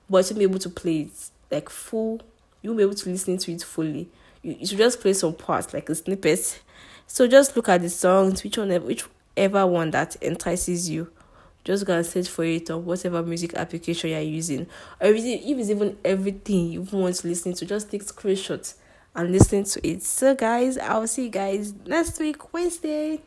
but 0.10 0.26
to 0.26 0.34
be 0.34 0.44
able 0.44 0.60
to 0.60 0.70
play 0.70 1.02
it 1.02 1.30
like 1.52 1.70
full 1.70 2.22
you'll 2.62 2.76
be 2.76 2.84
able 2.84 2.96
to 2.96 3.10
listen 3.10 3.38
to 3.38 3.52
it 3.52 3.64
fully. 3.64 4.10
You, 4.42 4.56
you 4.60 4.68
should 4.68 4.78
just 4.78 5.02
play 5.02 5.14
some 5.14 5.34
parts 5.34 5.74
like 5.74 5.90
a 5.90 5.96
snippet. 5.96 6.62
So 7.08 7.28
just 7.28 7.56
look 7.56 7.70
at 7.70 7.82
the 7.82 7.90
songs, 7.90 8.44
which 8.44 8.58
one, 8.58 8.70
whichever 8.70 9.68
one 9.68 9.92
that 9.92 10.16
entices 10.22 10.90
you. 10.90 11.12
Just 11.64 11.86
go 11.86 11.96
and 11.96 12.06
search 12.06 12.28
for 12.28 12.44
it 12.44 12.72
on 12.72 12.86
whatever 12.86 13.22
music 13.22 13.54
application 13.54 14.10
you're 14.10 14.20
using. 14.22 14.68
Or 15.00 15.08
if 15.08 15.18
it's 15.18 15.70
even 15.70 15.98
everything 16.04 16.72
you 16.72 16.82
want 16.82 17.16
to 17.18 17.28
listen 17.28 17.54
to, 17.54 17.66
just 17.66 17.92
take 17.92 18.04
screenshots 18.04 18.76
and 19.16 19.32
listen 19.32 19.64
to 19.66 19.88
it. 19.88 20.04
So 20.04 20.34
guys, 20.36 20.78
I'll 20.78 21.08
see 21.08 21.26
you 21.26 21.30
guys 21.30 21.74
next 21.86 22.20
week, 22.20 22.54
Wednesday. 22.54 23.22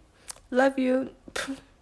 Love 0.51 0.79
you. 0.79 1.11